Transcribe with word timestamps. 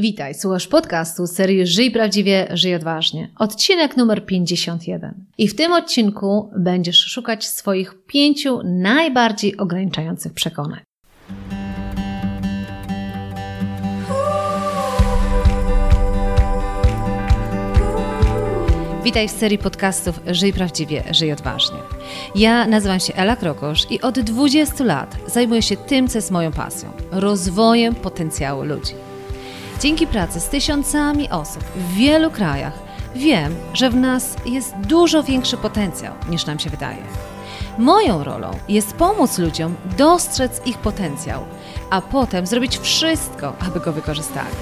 Witaj, 0.00 0.34
słuchasz 0.34 0.66
podcastu 0.66 1.26
serii 1.26 1.66
Żyj 1.66 1.90
Prawdziwie, 1.90 2.48
Żyj 2.50 2.74
Odważnie. 2.74 3.30
Odcinek 3.38 3.96
numer 3.96 4.26
51. 4.26 5.24
I 5.38 5.48
w 5.48 5.56
tym 5.56 5.72
odcinku 5.72 6.50
będziesz 6.56 6.98
szukać 6.98 7.46
swoich 7.46 7.94
pięciu 8.06 8.60
najbardziej 8.64 9.56
ograniczających 9.56 10.32
przekonań. 10.32 10.80
Witaj 19.04 19.28
w 19.28 19.30
serii 19.30 19.58
podcastów 19.58 20.20
Żyj 20.26 20.52
Prawdziwie, 20.52 21.04
Żyj 21.10 21.32
Odważnie. 21.32 21.78
Ja 22.34 22.66
nazywam 22.66 23.00
się 23.00 23.14
Ela 23.14 23.36
Krokosz 23.36 23.86
i 23.90 24.00
od 24.00 24.20
20 24.20 24.84
lat 24.84 25.16
zajmuję 25.26 25.62
się 25.62 25.76
tym, 25.76 26.08
co 26.08 26.18
jest 26.18 26.30
moją 26.30 26.52
pasją 26.52 26.90
rozwojem 27.10 27.94
potencjału 27.94 28.64
ludzi. 28.64 29.07
Dzięki 29.80 30.06
pracy 30.06 30.40
z 30.40 30.48
tysiącami 30.48 31.30
osób 31.30 31.64
w 31.64 31.94
wielu 31.94 32.30
krajach 32.30 32.72
wiem, 33.14 33.54
że 33.74 33.90
w 33.90 33.96
nas 33.96 34.36
jest 34.46 34.74
dużo 34.76 35.22
większy 35.22 35.56
potencjał 35.56 36.14
niż 36.30 36.46
nam 36.46 36.58
się 36.58 36.70
wydaje. 36.70 37.02
Moją 37.78 38.24
rolą 38.24 38.50
jest 38.68 38.92
pomóc 38.92 39.38
ludziom 39.38 39.74
dostrzec 39.98 40.66
ich 40.66 40.78
potencjał, 40.78 41.44
a 41.90 42.00
potem 42.00 42.46
zrobić 42.46 42.78
wszystko, 42.78 43.52
aby 43.68 43.80
go 43.80 43.92
wykorzystali. 43.92 44.56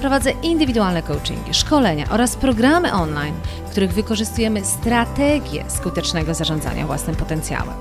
Prowadzę 0.00 0.30
indywidualne 0.30 1.02
coachingi, 1.02 1.54
szkolenia 1.54 2.06
oraz 2.10 2.36
programy 2.36 2.92
online, 2.92 3.34
w 3.66 3.70
których 3.70 3.92
wykorzystujemy 3.92 4.64
strategię 4.64 5.64
skutecznego 5.68 6.34
zarządzania 6.34 6.86
własnym 6.86 7.16
potencjałem. 7.16 7.74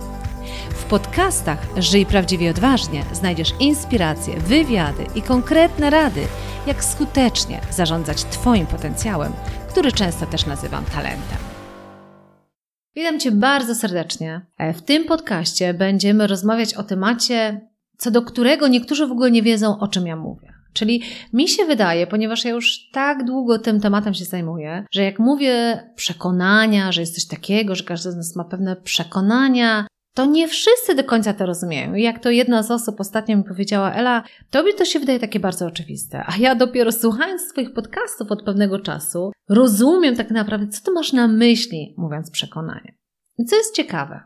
W 0.74 0.86
podcastach 0.86 1.68
Żyj 1.78 2.06
Prawdziwie 2.06 2.50
Odważnie 2.50 3.04
znajdziesz 3.14 3.54
inspiracje, 3.60 4.38
wywiady 4.38 5.06
i 5.16 5.22
konkretne 5.22 5.90
rady, 5.90 6.22
jak 6.68 6.84
skutecznie 6.84 7.62
zarządzać 7.72 8.24
Twoim 8.24 8.66
potencjałem, 8.66 9.34
który 9.70 9.92
często 9.92 10.26
też 10.26 10.46
nazywam 10.46 10.86
talentem. 10.86 11.38
Witam 12.96 13.20
Cię 13.20 13.32
bardzo 13.32 13.76
serdecznie. 13.76 14.46
W 14.74 14.82
tym 14.82 15.06
podcaście 15.06 15.74
będziemy 15.74 16.28
rozmawiać 16.28 16.74
o 16.74 16.84
temacie, 16.84 17.62
co 17.98 18.12
do 18.12 18.22
którego 18.22 18.68
niektórzy 18.68 19.08
w 19.08 19.12
ogóle 19.12 19.32
nie 19.32 19.44
wiedzą, 19.44 19.80
o 19.80 19.88
czym 19.88 20.08
ja 20.08 20.16
mówię. 20.16 20.54
Czyli 20.74 21.04
mi 21.34 21.48
się 21.48 21.66
wydaje, 21.66 22.08
ponieważ 22.08 22.46
ja 22.46 22.52
już 22.52 22.90
tak 22.92 23.26
długo 23.26 23.60
tym 23.60 23.80
tematem 23.80 24.14
się 24.14 24.26
zajmuję, 24.26 24.86
że 24.92 25.04
jak 25.04 25.20
mówię 25.20 25.84
przekonania, 25.96 26.92
że 26.92 27.02
jest 27.02 27.16
coś 27.16 27.28
takiego, 27.28 27.76
że 27.76 27.84
każdy 27.84 28.12
z 28.12 28.16
nas 28.16 28.36
ma 28.36 28.44
pewne 28.44 28.76
przekonania, 28.76 29.88
to 30.14 30.26
nie 30.26 30.48
wszyscy 30.48 30.96
do 30.96 31.04
końca 31.04 31.34
to 31.34 31.46
rozumieją. 31.46 31.94
Jak 31.94 32.20
to 32.20 32.30
jedna 32.30 32.64
z 32.64 32.72
osób 32.72 33.00
ostatnio 33.00 33.38
mi 33.38 33.44
powiedziała, 33.44 33.94
Ela, 33.94 34.24
tobie 34.50 34.74
to 34.74 34.86
się 34.86 35.00
wydaje 35.00 35.20
takie 35.20 35.40
bardzo 35.40 35.66
oczywiste, 35.66 36.24
a 36.28 36.38
ja 36.40 36.56
dopiero 36.56 36.92
słuchając 36.92 37.52
Twoich 37.52 37.74
podcastów 37.74 38.32
od 38.32 38.44
pewnego 38.44 38.80
czasu, 38.80 39.32
rozumiem 39.50 40.16
tak 40.16 40.32
naprawdę, 40.32 40.68
co 40.68 40.82
Ty 40.86 40.92
masz 40.92 41.14
na 41.14 41.28
myśli, 41.28 41.96
mówiąc 41.98 42.32
przekonanie. 42.32 42.94
I 43.38 43.46
co 43.46 43.56
jest 43.56 43.76
ciekawe, 43.76 44.24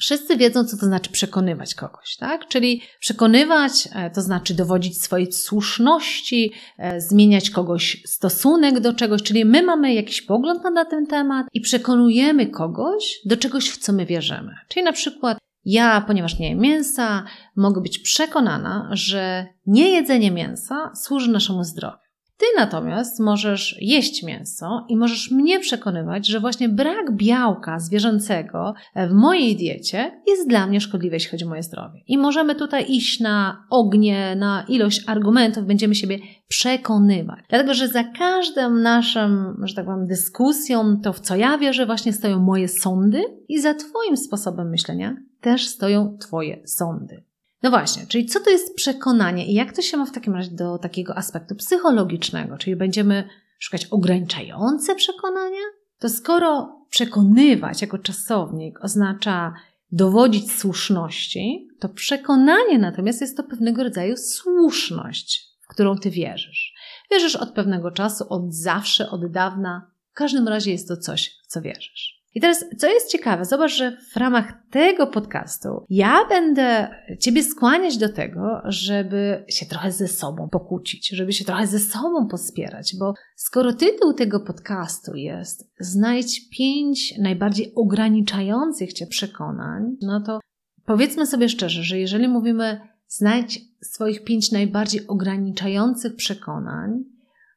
Wszyscy 0.00 0.36
wiedzą, 0.36 0.64
co 0.64 0.76
to 0.76 0.86
znaczy 0.86 1.10
przekonywać 1.10 1.74
kogoś, 1.74 2.16
tak? 2.16 2.48
Czyli 2.48 2.82
przekonywać 3.00 3.88
e, 3.94 4.10
to 4.10 4.22
znaczy 4.22 4.54
dowodzić 4.54 5.02
swojej 5.02 5.32
słuszności, 5.32 6.52
e, 6.78 7.00
zmieniać 7.00 7.50
kogoś 7.50 8.02
stosunek 8.06 8.80
do 8.80 8.94
czegoś, 8.94 9.22
czyli 9.22 9.44
my 9.44 9.62
mamy 9.62 9.94
jakiś 9.94 10.22
pogląd 10.22 10.64
na 10.64 10.84
ten 10.84 11.06
temat 11.06 11.46
i 11.52 11.60
przekonujemy 11.60 12.46
kogoś 12.46 13.20
do 13.24 13.36
czegoś, 13.36 13.70
w 13.70 13.78
co 13.78 13.92
my 13.92 14.06
wierzymy. 14.06 14.54
Czyli 14.68 14.84
na 14.84 14.92
przykład 14.92 15.38
ja, 15.64 16.04
ponieważ 16.06 16.38
nie 16.38 16.48
jem 16.48 16.58
mięsa, 16.58 17.24
mogę 17.56 17.80
być 17.80 17.98
przekonana, 17.98 18.88
że 18.92 19.46
niejedzenie 19.66 20.30
mięsa 20.30 20.92
służy 20.94 21.30
naszemu 21.30 21.64
zdrowiu. 21.64 22.09
Ty 22.40 22.46
natomiast 22.56 23.20
możesz 23.20 23.76
jeść 23.80 24.22
mięso 24.22 24.86
i 24.88 24.96
możesz 24.96 25.30
mnie 25.30 25.60
przekonywać, 25.60 26.26
że 26.26 26.40
właśnie 26.40 26.68
brak 26.68 27.16
białka 27.16 27.78
zwierzęcego 27.78 28.74
w 28.96 29.12
mojej 29.12 29.56
diecie 29.56 30.20
jest 30.26 30.48
dla 30.48 30.66
mnie 30.66 30.80
szkodliwy, 30.80 31.16
jeśli 31.16 31.30
chodzi 31.30 31.44
o 31.44 31.48
moje 31.48 31.62
zdrowie. 31.62 32.00
I 32.06 32.18
możemy 32.18 32.54
tutaj 32.54 32.92
iść 32.92 33.20
na 33.20 33.66
ognie, 33.70 34.36
na 34.36 34.64
ilość 34.68 35.02
argumentów, 35.06 35.64
będziemy 35.64 35.94
siebie 35.94 36.18
przekonywać. 36.48 37.44
Dlatego, 37.48 37.74
że 37.74 37.88
za 37.88 38.04
każdą 38.04 38.70
naszą, 38.70 39.54
że 39.62 39.74
tak 39.74 39.84
powiem, 39.84 40.06
dyskusją, 40.06 41.00
to 41.00 41.12
w 41.12 41.20
co 41.20 41.36
ja 41.36 41.58
wierzę, 41.58 41.86
właśnie 41.86 42.12
stoją 42.12 42.40
moje 42.40 42.68
sądy 42.68 43.22
i 43.48 43.60
za 43.60 43.74
Twoim 43.74 44.16
sposobem 44.16 44.70
myślenia 44.70 45.16
też 45.40 45.66
stoją 45.66 46.18
Twoje 46.20 46.62
sądy. 46.66 47.29
No 47.62 47.70
właśnie, 47.70 48.06
czyli 48.06 48.26
co 48.26 48.40
to 48.40 48.50
jest 48.50 48.74
przekonanie 48.74 49.46
i 49.46 49.54
jak 49.54 49.72
to 49.72 49.82
się 49.82 49.96
ma 49.96 50.06
w 50.06 50.12
takim 50.12 50.34
razie 50.34 50.50
do 50.50 50.78
takiego 50.78 51.16
aspektu 51.16 51.54
psychologicznego? 51.54 52.58
Czyli 52.58 52.76
będziemy 52.76 53.28
szukać 53.58 53.86
ograniczające 53.86 54.94
przekonania? 54.94 55.62
To 55.98 56.08
skoro 56.08 56.80
przekonywać 56.90 57.82
jako 57.82 57.98
czasownik 57.98 58.84
oznacza 58.84 59.54
dowodzić 59.92 60.52
słuszności, 60.52 61.68
to 61.80 61.88
przekonanie 61.88 62.78
natomiast 62.78 63.20
jest 63.20 63.36
to 63.36 63.42
pewnego 63.42 63.84
rodzaju 63.84 64.16
słuszność, 64.16 65.56
w 65.60 65.68
którą 65.68 65.98
ty 65.98 66.10
wierzysz. 66.10 66.74
Wierzysz 67.10 67.36
od 67.36 67.50
pewnego 67.50 67.90
czasu, 67.90 68.24
od 68.28 68.54
zawsze, 68.54 69.10
od 69.10 69.32
dawna. 69.32 69.90
W 70.10 70.14
każdym 70.14 70.48
razie 70.48 70.70
jest 70.70 70.88
to 70.88 70.96
coś, 70.96 71.30
w 71.42 71.46
co 71.46 71.62
wierzysz. 71.62 72.19
I 72.34 72.40
teraz, 72.40 72.64
co 72.78 72.88
jest 72.88 73.10
ciekawe, 73.12 73.44
zobacz, 73.44 73.72
że 73.72 73.96
w 74.12 74.16
ramach 74.16 74.52
tego 74.70 75.06
podcastu 75.06 75.68
ja 75.88 76.16
będę 76.28 76.88
Ciebie 77.20 77.42
skłaniać 77.42 77.98
do 77.98 78.08
tego, 78.08 78.60
żeby 78.64 79.44
się 79.48 79.66
trochę 79.66 79.92
ze 79.92 80.08
sobą 80.08 80.48
pokłócić, 80.48 81.08
żeby 81.08 81.32
się 81.32 81.44
trochę 81.44 81.66
ze 81.66 81.78
sobą 81.78 82.28
pospierać, 82.28 82.96
bo 82.98 83.14
skoro 83.36 83.72
tytuł 83.72 84.12
tego 84.12 84.40
podcastu 84.40 85.16
jest 85.16 85.70
Znajdź 85.80 86.48
pięć 86.58 87.14
najbardziej 87.18 87.72
ograniczających 87.74 88.92
Cię 88.92 89.06
przekonań, 89.06 89.96
no 90.02 90.20
to 90.20 90.40
powiedzmy 90.84 91.26
sobie 91.26 91.48
szczerze, 91.48 91.82
że 91.82 91.98
jeżeli 91.98 92.28
mówimy 92.28 92.80
znajdź 93.06 93.60
swoich 93.82 94.24
pięć 94.24 94.52
najbardziej 94.52 95.06
ograniczających 95.06 96.16
przekonań, 96.16 97.04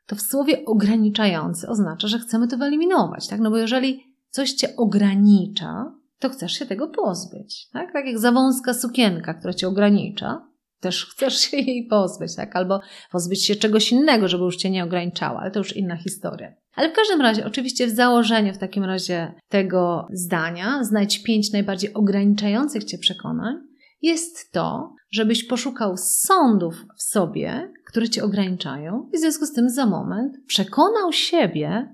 to 0.06 0.16
w 0.16 0.22
słowie 0.22 0.66
ograniczający 0.66 1.68
oznacza, 1.68 2.08
że 2.08 2.20
chcemy 2.20 2.48
to 2.48 2.58
wyeliminować, 2.58 3.28
tak? 3.28 3.40
No 3.40 3.52
bo 3.52 3.58
jeżeli 3.58 4.13
coś 4.34 4.52
cię 4.52 4.76
ogranicza, 4.76 5.96
to 6.20 6.30
chcesz 6.30 6.54
się 6.54 6.66
tego 6.66 6.88
pozbyć. 6.88 7.68
Tak, 7.74 7.94
tak 7.94 8.06
jak 8.06 8.20
za 8.20 8.32
wąska 8.32 8.74
sukienka, 8.74 9.34
która 9.34 9.54
cię 9.54 9.68
ogranicza, 9.68 10.48
też 10.80 11.06
chcesz 11.12 11.40
się 11.40 11.58
jej 11.58 11.88
pozbyć, 11.88 12.36
tak? 12.36 12.56
Albo 12.56 12.80
pozbyć 13.12 13.46
się 13.46 13.56
czegoś 13.56 13.92
innego, 13.92 14.28
żeby 14.28 14.44
już 14.44 14.58
cię 14.58 14.70
nie 14.70 14.84
ograniczała, 14.84 15.40
ale 15.40 15.52
to 15.52 15.60
już 15.60 15.76
inna 15.76 15.98
historia. 15.98 16.54
Ale 16.76 16.90
w 16.90 16.94
każdym 16.94 17.22
razie, 17.22 17.46
oczywiście 17.46 17.88
w 17.88 17.96
założeniu 17.96 18.54
w 18.54 18.58
takim 18.58 18.84
razie 18.84 19.34
tego 19.50 20.08
zdania, 20.14 20.84
znajdź 20.84 21.24
pięć 21.24 21.52
najbardziej 21.52 21.94
ograniczających 21.94 22.84
cię 22.84 22.98
przekonań, 22.98 23.56
jest 24.02 24.52
to, 24.52 24.96
żebyś 25.12 25.44
poszukał 25.44 25.98
sądów 25.98 26.86
w 26.98 27.04
sobie, 27.04 27.74
które 27.86 28.10
cię 28.10 28.24
ograniczają 28.24 29.10
i 29.14 29.18
w 29.18 29.20
związku 29.20 29.46
z 29.46 29.54
tym 29.54 29.70
za 29.70 29.86
moment 29.86 30.38
przekonał 30.48 31.12
siebie, 31.12 31.90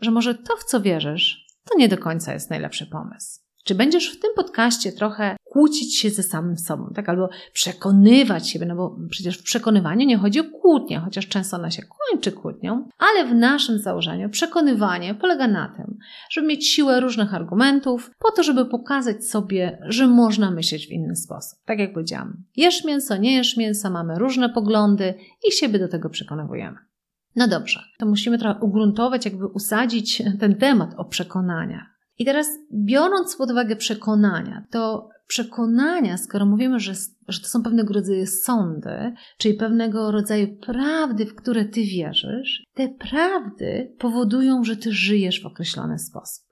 że 0.00 0.10
może 0.10 0.34
to, 0.34 0.56
w 0.56 0.64
co 0.64 0.80
wierzysz, 0.80 1.46
to 1.70 1.78
nie 1.78 1.88
do 1.88 1.98
końca 1.98 2.32
jest 2.32 2.50
najlepszy 2.50 2.86
pomysł. 2.86 3.40
Czy 3.64 3.74
będziesz 3.74 4.16
w 4.16 4.20
tym 4.20 4.30
podcaście 4.36 4.92
trochę 4.92 5.36
kłócić 5.44 5.98
się 5.98 6.10
ze 6.10 6.22
samym 6.22 6.58
sobą, 6.58 6.92
tak? 6.94 7.08
Albo 7.08 7.28
przekonywać 7.52 8.48
siebie, 8.48 8.66
no 8.66 8.76
bo 8.76 8.96
przecież 9.10 9.38
w 9.38 9.42
przekonywaniu 9.42 10.06
nie 10.06 10.18
chodzi 10.18 10.40
o 10.40 10.44
kłótnię, 10.44 10.98
chociaż 10.98 11.28
często 11.28 11.56
ona 11.56 11.70
się 11.70 11.82
kończy 11.82 12.32
kłótnią, 12.32 12.88
ale 12.98 13.24
w 13.24 13.34
naszym 13.34 13.78
założeniu 13.78 14.28
przekonywanie 14.28 15.14
polega 15.14 15.48
na 15.48 15.74
tym, 15.76 15.98
żeby 16.30 16.46
mieć 16.46 16.68
siłę 16.68 17.00
różnych 17.00 17.34
argumentów, 17.34 18.10
po 18.18 18.30
to, 18.30 18.42
żeby 18.42 18.66
pokazać 18.66 19.24
sobie, 19.24 19.78
że 19.82 20.06
można 20.06 20.50
myśleć 20.50 20.86
w 20.86 20.90
inny 20.90 21.16
sposób. 21.16 21.58
Tak 21.64 21.78
jak 21.78 21.92
powiedziałam, 21.92 22.44
jesz 22.56 22.84
mięso, 22.84 23.16
nie 23.16 23.36
jesz 23.36 23.56
mięsa, 23.56 23.90
mamy 23.90 24.18
różne 24.18 24.48
poglądy 24.48 25.14
i 25.48 25.52
siebie 25.52 25.78
do 25.78 25.88
tego 25.88 26.10
przekonywujemy. 26.10 26.89
No 27.36 27.48
dobrze, 27.48 27.80
to 27.98 28.06
musimy 28.06 28.38
trochę 28.38 28.60
ugruntować, 28.60 29.24
jakby 29.24 29.46
usadzić 29.46 30.22
ten 30.40 30.54
temat 30.54 30.94
o 30.96 31.04
przekonaniach. 31.04 31.86
I 32.18 32.24
teraz, 32.24 32.48
biorąc 32.72 33.36
pod 33.36 33.50
uwagę 33.50 33.76
przekonania, 33.76 34.64
to 34.70 35.08
przekonania, 35.26 36.16
skoro 36.16 36.46
mówimy, 36.46 36.80
że, 36.80 36.94
że 37.28 37.40
to 37.40 37.46
są 37.46 37.62
pewnego 37.62 37.94
rodzaju 37.94 38.26
sądy, 38.26 39.12
czyli 39.38 39.54
pewnego 39.54 40.10
rodzaju 40.10 40.56
prawdy, 40.56 41.26
w 41.26 41.34
które 41.34 41.64
ty 41.64 41.80
wierzysz, 41.82 42.64
te 42.74 42.88
prawdy 42.88 43.96
powodują, 43.98 44.64
że 44.64 44.76
ty 44.76 44.92
żyjesz 44.92 45.42
w 45.42 45.46
określony 45.46 45.98
sposób. 45.98 46.44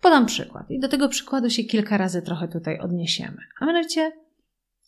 Podam 0.00 0.26
przykład 0.26 0.70
i 0.70 0.80
do 0.80 0.88
tego 0.88 1.08
przykładu 1.08 1.50
się 1.50 1.64
kilka 1.64 1.98
razy 1.98 2.22
trochę 2.22 2.48
tutaj 2.48 2.78
odniesiemy. 2.78 3.38
A 3.60 3.66
mianowicie, 3.66 4.12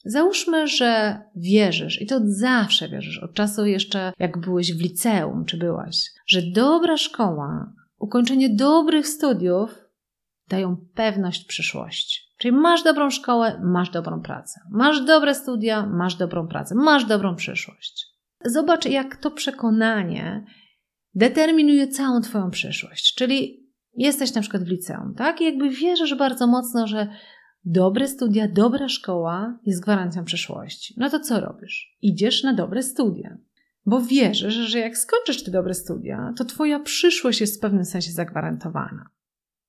Załóżmy, 0.04 0.66
że 0.68 1.20
wierzysz 1.36 2.02
i 2.02 2.06
to 2.06 2.20
zawsze 2.24 2.88
wierzysz, 2.88 3.18
od 3.18 3.34
czasu 3.34 3.66
jeszcze 3.66 4.12
jak 4.18 4.38
byłeś 4.38 4.72
w 4.72 4.80
liceum 4.80 5.44
czy 5.44 5.56
byłaś, 5.56 5.96
że 6.26 6.42
dobra 6.54 6.96
szkoła, 6.96 7.72
ukończenie 7.98 8.50
dobrych 8.50 9.08
studiów 9.08 9.78
dają 10.48 10.76
pewność 10.94 11.44
przyszłości. 11.44 12.20
Czyli 12.38 12.52
masz 12.52 12.82
dobrą 12.82 13.10
szkołę, 13.10 13.60
masz 13.64 13.90
dobrą 13.90 14.22
pracę. 14.22 14.60
Masz 14.70 15.04
dobre 15.04 15.34
studia, 15.34 15.86
masz 15.86 16.14
dobrą 16.14 16.48
pracę, 16.48 16.74
masz 16.74 17.04
dobrą 17.04 17.36
przyszłość. 17.36 18.06
zobacz, 18.44 18.86
jak 18.86 19.16
to 19.16 19.30
przekonanie 19.30 20.44
determinuje 21.14 21.88
całą 21.88 22.20
Twoją 22.20 22.50
przyszłość. 22.50 23.14
Czyli 23.14 23.68
jesteś 23.94 24.34
na 24.34 24.40
przykład 24.40 24.62
w 24.62 24.68
liceum, 24.68 25.14
tak? 25.16 25.40
I 25.40 25.44
jakby 25.44 25.70
wierzysz 25.70 26.14
bardzo 26.14 26.46
mocno, 26.46 26.86
że 26.86 27.08
dobre 27.64 28.08
studia, 28.08 28.48
dobra 28.48 28.88
szkoła 28.88 29.58
jest 29.66 29.82
gwarancją 29.82 30.24
przyszłości. 30.24 30.94
No 30.96 31.10
to 31.10 31.20
co 31.20 31.40
robisz? 31.40 31.96
Idziesz 32.02 32.42
na 32.42 32.54
dobre 32.54 32.82
studia. 32.82 33.38
Bo 33.86 34.00
wierzysz, 34.00 34.54
że 34.54 34.78
jak 34.78 34.98
skończysz 34.98 35.44
te 35.44 35.50
dobre 35.50 35.74
studia, 35.74 36.32
to 36.36 36.44
Twoja 36.44 36.80
przyszłość 36.80 37.40
jest 37.40 37.56
w 37.56 37.60
pewnym 37.60 37.84
sensie 37.84 38.12
zagwarantowana. 38.12 39.06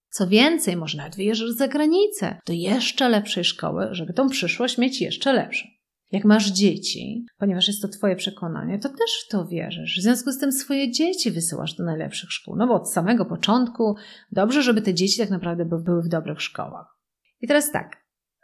Co 0.10 0.28
więcej, 0.28 0.78
może 0.78 0.98
nawet 0.98 1.16
wyjeżdżasz 1.16 1.50
za 1.50 1.68
granicę 1.68 2.40
do 2.48 2.54
jeszcze 2.54 3.10
lepszej 3.10 3.44
szkoły, 3.44 3.88
żeby 3.92 4.13
tą 4.13 4.30
przyszłość 4.30 4.78
mieć 4.78 5.01
jeszcze 5.01 5.34
lepszą. 5.34 5.68
Jak 6.12 6.25
masz 6.25 6.51
dzieci, 6.51 7.25
ponieważ 7.38 7.68
jest 7.68 7.81
to 7.81 7.88
Twoje 7.88 8.16
przekonanie, 8.16 8.80
to 8.80 8.89
też 8.89 9.25
w 9.25 9.31
to 9.31 9.46
wierzysz. 9.46 9.98
W 10.00 10.01
związku 10.01 10.31
z 10.31 10.38
tym 10.38 10.51
swoje 10.51 10.92
dzieci 10.92 11.31
wysyłasz 11.31 11.75
do 11.75 11.84
najlepszych 11.84 12.31
szkół. 12.31 12.56
No 12.56 12.68
bo 12.68 12.74
od 12.74 12.92
samego 12.92 13.25
początku 13.25 13.96
dobrze, 14.31 14.63
żeby 14.63 14.81
te 14.81 14.94
dzieci 14.94 15.18
tak 15.18 15.30
naprawdę 15.30 15.66
były 15.66 16.04
w 16.04 16.07
dobrych 16.07 16.42
szkołach. 16.42 16.93
I 17.44 17.48
teraz 17.48 17.72
tak. 17.72 18.04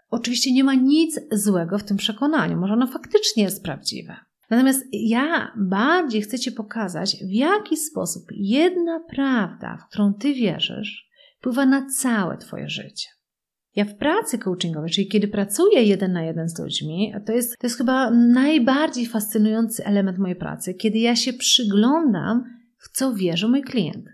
Oczywiście 0.10 0.54
nie 0.54 0.64
ma 0.64 0.74
nic 0.74 1.20
złego 1.32 1.78
w 1.78 1.84
tym 1.84 1.98
przekonaniu. 1.98 2.58
Może 2.58 2.74
ono 2.74 2.88
faktycznie 2.88 3.44
jest 3.44 3.64
prawdziwe. 3.64 4.16
Natomiast 4.50 4.86
ja 4.92 5.52
bardziej 5.58 6.22
chcę 6.22 6.40
Ci 6.40 6.52
pokazać, 6.52 7.16
w 7.16 7.32
jaki 7.32 7.78
sposób 7.78 8.24
jedna 8.32 9.00
prawda, 9.10 9.78
w 9.78 9.90
którą 9.90 10.14
Ty 10.14 10.34
wierzysz, 10.34 11.10
wpływa 11.38 11.66
na 11.66 11.88
całe 11.90 12.38
Twoje 12.38 12.70
życie. 12.70 13.08
Ja 13.76 13.86
w 13.86 13.96
pracy 13.96 14.38
coachingowej, 14.38 14.92
czyli 14.92 15.08
kiedy 15.08 15.28
pracuję 15.28 15.84
jeden 15.84 16.14
na 16.14 16.24
jeden 16.24 16.50
z 16.50 16.60
ludźmi, 16.60 17.14
to 17.26 17.34
jest, 17.34 17.58
to 17.58 17.68
jest 17.68 17.78
chyba 17.78 18.12
najbardziej 18.12 19.06
fascynujący 19.06 19.86
element 19.86 20.18
mojej 20.18 20.36
pracy, 20.36 20.74
kiedy 20.74 20.98
ja 20.98 21.16
się 21.16 21.34
przyglądam, 21.34 22.44
w 22.78 22.98
co 22.98 23.14
wierzy 23.14 23.48
mój 23.48 23.62
klient 23.62 24.06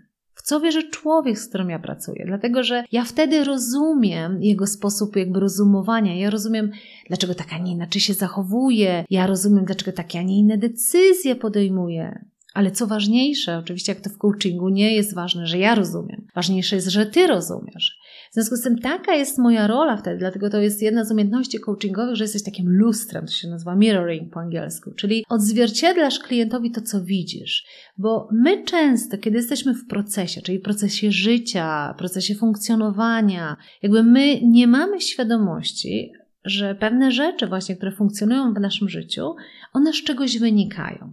co 0.46 0.60
wierzy 0.60 0.90
człowiek, 0.90 1.38
z 1.38 1.48
którym 1.48 1.70
ja 1.70 1.78
pracuję. 1.78 2.24
Dlatego, 2.26 2.64
że 2.64 2.84
ja 2.92 3.04
wtedy 3.04 3.44
rozumiem 3.44 4.42
jego 4.42 4.66
sposób 4.66 5.16
jakby 5.16 5.40
rozumowania. 5.40 6.16
Ja 6.16 6.30
rozumiem, 6.30 6.70
dlaczego 7.08 7.34
tak, 7.34 7.52
a 7.52 7.58
nie 7.58 7.72
inaczej 7.72 8.00
się 8.00 8.14
zachowuje. 8.14 9.04
Ja 9.10 9.26
rozumiem, 9.26 9.64
dlaczego 9.64 9.92
takie, 9.92 10.18
a 10.18 10.22
nie 10.22 10.38
inne 10.38 10.58
decyzje 10.58 11.36
podejmuje. 11.36 12.24
Ale 12.54 12.70
co 12.70 12.86
ważniejsze, 12.86 13.58
oczywiście 13.58 13.92
jak 13.92 14.02
to 14.02 14.10
w 14.10 14.18
coachingu 14.18 14.68
nie 14.68 14.94
jest 14.94 15.14
ważne, 15.14 15.46
że 15.46 15.58
ja 15.58 15.74
rozumiem. 15.74 16.26
Ważniejsze 16.34 16.76
jest, 16.76 16.88
że 16.88 17.06
ty 17.06 17.26
rozumiesz. 17.26 17.98
Związku 18.36 18.56
z 18.56 18.62
tym 18.62 18.78
taka 18.78 19.14
jest 19.14 19.38
moja 19.38 19.66
rola 19.66 19.96
wtedy, 19.96 20.18
dlatego 20.18 20.50
to 20.50 20.60
jest 20.60 20.82
jedna 20.82 21.04
z 21.04 21.12
umiejętności 21.12 21.60
coachingowych, 21.60 22.16
że 22.16 22.24
jesteś 22.24 22.42
takim 22.42 22.68
lustrem, 22.68 23.26
to 23.26 23.32
się 23.32 23.48
nazywa 23.48 23.76
mirroring 23.76 24.32
po 24.32 24.40
angielsku, 24.40 24.90
czyli 24.94 25.24
odzwierciedlasz 25.28 26.18
klientowi 26.18 26.70
to, 26.70 26.80
co 26.80 27.04
widzisz. 27.04 27.66
Bo 27.98 28.28
my 28.32 28.64
często, 28.64 29.18
kiedy 29.18 29.36
jesteśmy 29.36 29.74
w 29.74 29.86
procesie, 29.86 30.42
czyli 30.42 30.58
procesie 30.58 31.12
życia, 31.12 31.94
procesie 31.98 32.34
funkcjonowania, 32.34 33.56
jakby 33.82 34.02
my 34.02 34.40
nie 34.42 34.66
mamy 34.66 35.00
świadomości, 35.00 36.12
że 36.46 36.74
pewne 36.74 37.12
rzeczy 37.12 37.46
właśnie, 37.46 37.76
które 37.76 37.92
funkcjonują 37.92 38.54
w 38.54 38.60
naszym 38.60 38.88
życiu, 38.88 39.34
one 39.72 39.92
z 39.92 40.04
czegoś 40.04 40.38
wynikają. 40.38 41.12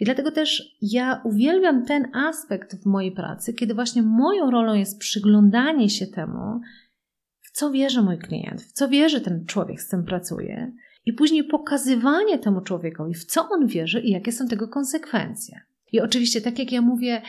I 0.00 0.04
dlatego 0.04 0.30
też 0.30 0.76
ja 0.82 1.20
uwielbiam 1.24 1.86
ten 1.86 2.16
aspekt 2.16 2.82
w 2.82 2.86
mojej 2.86 3.12
pracy, 3.12 3.54
kiedy 3.54 3.74
właśnie 3.74 4.02
moją 4.02 4.50
rolą 4.50 4.74
jest 4.74 4.98
przyglądanie 4.98 5.90
się 5.90 6.06
temu, 6.06 6.60
w 7.40 7.50
co 7.50 7.70
wierzy 7.70 8.02
mój 8.02 8.18
klient, 8.18 8.62
w 8.62 8.72
co 8.72 8.88
wierzy 8.88 9.20
ten 9.20 9.46
człowiek, 9.46 9.80
z 9.80 9.86
którym 9.86 10.04
pracuje, 10.04 10.72
i 11.06 11.12
później 11.12 11.44
pokazywanie 11.44 12.38
temu 12.38 12.60
człowiekowi, 12.60 13.14
w 13.14 13.24
co 13.24 13.48
on 13.48 13.66
wierzy 13.66 14.00
i 14.00 14.10
jakie 14.10 14.32
są 14.32 14.48
tego 14.48 14.68
konsekwencje. 14.68 15.60
I 15.92 16.00
oczywiście, 16.00 16.40
tak 16.40 16.58
jak 16.58 16.72
ja 16.72 16.82
mówię, 16.82 17.22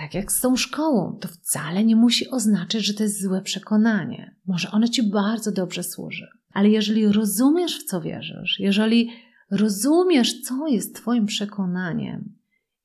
tak 0.00 0.14
jak 0.14 0.32
z 0.32 0.40
tą 0.40 0.56
szkołą, 0.56 1.18
to 1.20 1.28
wcale 1.28 1.84
nie 1.84 1.96
musi 1.96 2.30
oznaczać, 2.30 2.84
że 2.84 2.94
to 2.94 3.02
jest 3.02 3.22
złe 3.22 3.42
przekonanie. 3.42 4.36
Może 4.46 4.70
ono 4.70 4.88
ci 4.88 5.10
bardzo 5.10 5.52
dobrze 5.52 5.82
służy. 5.82 6.28
Ale 6.52 6.68
jeżeli 6.68 7.08
rozumiesz, 7.12 7.80
w 7.80 7.84
co 7.84 8.00
wierzysz, 8.00 8.56
jeżeli 8.60 9.10
rozumiesz, 9.50 10.42
co 10.42 10.66
jest 10.66 10.96
Twoim 10.96 11.26
przekonaniem, 11.26 12.36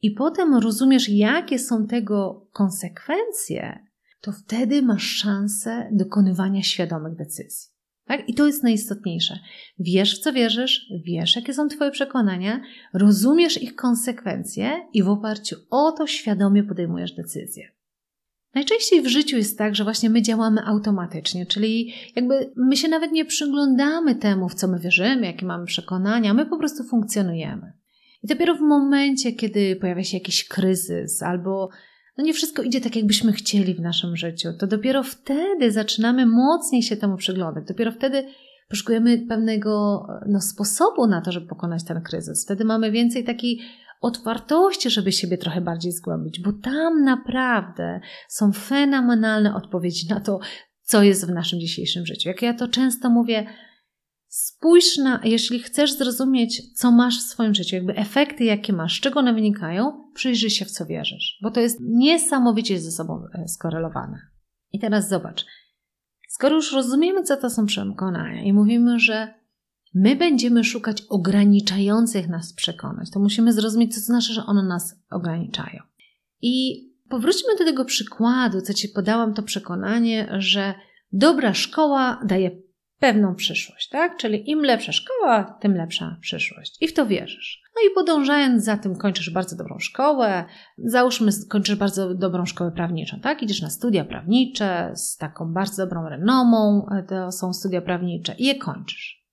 i 0.01 0.11
potem 0.11 0.55
rozumiesz, 0.55 1.09
jakie 1.09 1.59
są 1.59 1.87
tego 1.87 2.47
konsekwencje, 2.53 3.79
to 4.21 4.31
wtedy 4.31 4.81
masz 4.81 5.03
szansę 5.03 5.89
dokonywania 5.91 6.63
świadomych 6.63 7.15
decyzji. 7.15 7.74
Tak? 8.07 8.29
I 8.29 8.33
to 8.33 8.47
jest 8.47 8.63
najistotniejsze. 8.63 9.39
Wiesz, 9.79 10.19
w 10.19 10.23
co 10.23 10.33
wierzysz, 10.33 10.85
wiesz, 11.05 11.35
jakie 11.35 11.53
są 11.53 11.67
Twoje 11.67 11.91
przekonania, 11.91 12.61
rozumiesz 12.93 13.61
ich 13.61 13.75
konsekwencje 13.75 14.87
i 14.93 15.03
w 15.03 15.09
oparciu 15.09 15.55
o 15.69 15.91
to 15.91 16.07
świadomie 16.07 16.63
podejmujesz 16.63 17.11
decyzje. 17.11 17.75
Najczęściej 18.55 19.01
w 19.01 19.07
życiu 19.07 19.37
jest 19.37 19.57
tak, 19.57 19.75
że 19.75 19.83
właśnie 19.83 20.09
my 20.09 20.21
działamy 20.21 20.61
automatycznie, 20.65 21.45
czyli 21.45 21.93
jakby 22.15 22.51
my 22.55 22.77
się 22.77 22.87
nawet 22.87 23.11
nie 23.11 23.25
przyglądamy 23.25 24.15
temu, 24.15 24.49
w 24.49 24.55
co 24.55 24.67
my 24.67 24.79
wierzymy, 24.79 25.25
jakie 25.25 25.45
mamy 25.45 25.65
przekonania, 25.65 26.33
my 26.33 26.45
po 26.45 26.57
prostu 26.57 26.83
funkcjonujemy. 26.83 27.73
I 28.23 28.27
dopiero 28.27 28.55
w 28.55 28.61
momencie, 28.61 29.31
kiedy 29.31 29.75
pojawia 29.75 30.03
się 30.03 30.17
jakiś 30.17 30.47
kryzys 30.47 31.23
albo 31.23 31.69
no 32.17 32.23
nie 32.23 32.33
wszystko 32.33 32.61
idzie 32.63 32.81
tak, 32.81 32.95
jakbyśmy 32.95 33.31
chcieli 33.31 33.75
w 33.75 33.79
naszym 33.81 34.17
życiu, 34.17 34.49
to 34.59 34.67
dopiero 34.67 35.03
wtedy 35.03 35.71
zaczynamy 35.71 36.25
mocniej 36.25 36.83
się 36.83 36.97
temu 36.97 37.17
przyglądać. 37.17 37.63
Dopiero 37.67 37.91
wtedy 37.91 38.25
poszukujemy 38.69 39.17
pewnego 39.29 40.03
no, 40.27 40.41
sposobu 40.41 41.07
na 41.07 41.21
to, 41.21 41.31
żeby 41.31 41.47
pokonać 41.47 41.83
ten 41.83 42.01
kryzys. 42.01 42.45
Wtedy 42.45 42.65
mamy 42.65 42.91
więcej 42.91 43.23
takiej 43.23 43.59
otwartości, 44.01 44.89
żeby 44.89 45.11
siebie 45.11 45.37
trochę 45.37 45.61
bardziej 45.61 45.91
zgłębić, 45.91 46.39
bo 46.39 46.53
tam 46.53 47.03
naprawdę 47.03 47.99
są 48.27 48.51
fenomenalne 48.51 49.55
odpowiedzi 49.55 50.07
na 50.09 50.19
to, 50.19 50.39
co 50.81 51.03
jest 51.03 51.27
w 51.27 51.33
naszym 51.33 51.59
dzisiejszym 51.59 52.05
życiu. 52.05 52.29
Jak 52.29 52.41
ja 52.41 52.53
to 52.53 52.67
często 52.67 53.09
mówię, 53.09 53.45
Spójrz 54.37 54.97
na, 54.97 55.21
jeśli 55.23 55.59
chcesz 55.59 55.93
zrozumieć, 55.93 56.73
co 56.73 56.91
masz 56.91 57.19
w 57.19 57.21
swoim 57.21 57.55
życiu, 57.55 57.75
jakby 57.75 57.95
efekty, 57.95 58.43
jakie 58.43 58.73
masz, 58.73 58.97
z 58.97 59.01
czego 59.01 59.19
one 59.19 59.33
wynikają, 59.33 60.11
przyjrzyj 60.13 60.49
się, 60.49 60.65
w 60.65 60.71
co 60.71 60.85
wierzysz, 60.85 61.39
bo 61.43 61.51
to 61.51 61.59
jest 61.59 61.79
niesamowicie 61.81 62.79
ze 62.79 62.91
sobą 62.91 63.23
e, 63.33 63.47
skorelowane. 63.47 64.19
I 64.71 64.79
teraz 64.79 65.09
zobacz, 65.09 65.45
skoro 66.29 66.55
już 66.55 66.73
rozumiemy, 66.73 67.23
co 67.23 67.37
to 67.37 67.49
są 67.49 67.65
przekonania 67.65 68.43
i 68.43 68.53
mówimy, 68.53 68.99
że 68.99 69.33
my 69.93 70.15
będziemy 70.15 70.63
szukać 70.63 71.03
ograniczających 71.09 72.29
nas 72.29 72.53
przekonać, 72.53 73.11
to 73.11 73.19
musimy 73.19 73.53
zrozumieć, 73.53 73.93
co 73.95 73.99
to 73.99 74.05
znaczy, 74.05 74.33
że 74.33 74.45
one 74.45 74.63
nas 74.63 74.95
ograniczają. 75.11 75.83
I 76.41 76.85
powróćmy 77.09 77.55
do 77.59 77.65
tego 77.65 77.85
przykładu, 77.85 78.61
co 78.61 78.73
Ci 78.73 78.89
podałam, 78.89 79.33
to 79.33 79.43
przekonanie, 79.43 80.27
że 80.39 80.73
dobra 81.11 81.53
szkoła 81.53 82.21
daje 82.25 82.64
pewną 82.99 83.35
przyszłość, 83.35 83.89
tak? 83.89 84.17
Czyli 84.17 84.49
im 84.49 84.61
lepsza 84.61 84.91
szkoła, 84.91 85.57
tym 85.61 85.75
lepsza 85.75 86.17
przyszłość. 86.21 86.77
I 86.81 86.87
w 86.87 86.93
to 86.93 87.05
wierzysz. 87.05 87.61
No 87.75 87.91
i 87.91 87.93
podążając 87.95 88.63
za 88.63 88.77
tym, 88.77 88.95
kończysz 88.95 89.29
bardzo 89.29 89.55
dobrą 89.55 89.79
szkołę. 89.79 90.45
Załóżmy, 90.77 91.31
kończysz 91.49 91.75
bardzo 91.75 92.15
dobrą 92.15 92.45
szkołę 92.45 92.71
prawniczą, 92.71 93.19
tak? 93.19 93.43
Idziesz 93.43 93.61
na 93.61 93.69
studia 93.69 94.05
prawnicze 94.05 94.91
z 94.95 95.17
taką 95.17 95.53
bardzo 95.53 95.85
dobrą 95.85 96.09
renomą, 96.09 96.85
e, 96.91 97.03
to 97.03 97.31
są 97.31 97.53
studia 97.53 97.81
prawnicze 97.81 98.35
i 98.37 98.45
je 98.45 98.55
kończysz. 98.55 99.25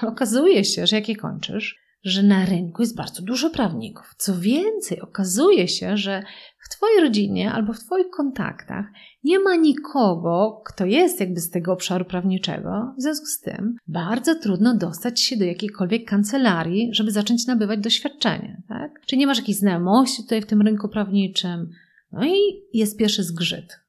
Ale 0.00 0.12
okazuje 0.12 0.64
się, 0.64 0.86
że 0.86 0.96
jak 0.96 1.08
je 1.08 1.16
kończysz, 1.16 1.86
że 2.04 2.22
na 2.22 2.44
rynku 2.44 2.82
jest 2.82 2.96
bardzo 2.96 3.22
dużo 3.22 3.50
prawników. 3.50 4.14
Co 4.16 4.34
więcej, 4.38 5.00
okazuje 5.00 5.68
się, 5.68 5.96
że 5.96 6.22
w 6.66 6.76
Twojej 6.76 7.00
rodzinie 7.00 7.52
albo 7.52 7.72
w 7.72 7.80
Twoich 7.80 8.10
kontaktach 8.10 8.86
nie 9.24 9.38
ma 9.38 9.56
nikogo, 9.56 10.62
kto 10.66 10.86
jest 10.86 11.20
jakby 11.20 11.40
z 11.40 11.50
tego 11.50 11.72
obszaru 11.72 12.04
prawniczego. 12.04 12.94
W 12.98 13.02
związku 13.02 13.26
z 13.26 13.40
tym 13.40 13.76
bardzo 13.86 14.34
trudno 14.34 14.76
dostać 14.76 15.20
się 15.20 15.36
do 15.36 15.44
jakiejkolwiek 15.44 16.08
kancelarii, 16.08 16.88
żeby 16.92 17.10
zacząć 17.10 17.46
nabywać 17.46 17.80
doświadczenie. 17.80 18.62
Tak? 18.68 19.00
Czy 19.06 19.16
nie 19.16 19.26
masz 19.26 19.38
jakiejś 19.38 19.58
znajomości 19.58 20.22
tutaj 20.22 20.42
w 20.42 20.46
tym 20.46 20.62
rynku 20.62 20.88
prawniczym? 20.88 21.70
No 22.12 22.26
i 22.26 22.38
jest 22.72 22.98
pierwszy 22.98 23.22
zgrzyt. 23.22 23.80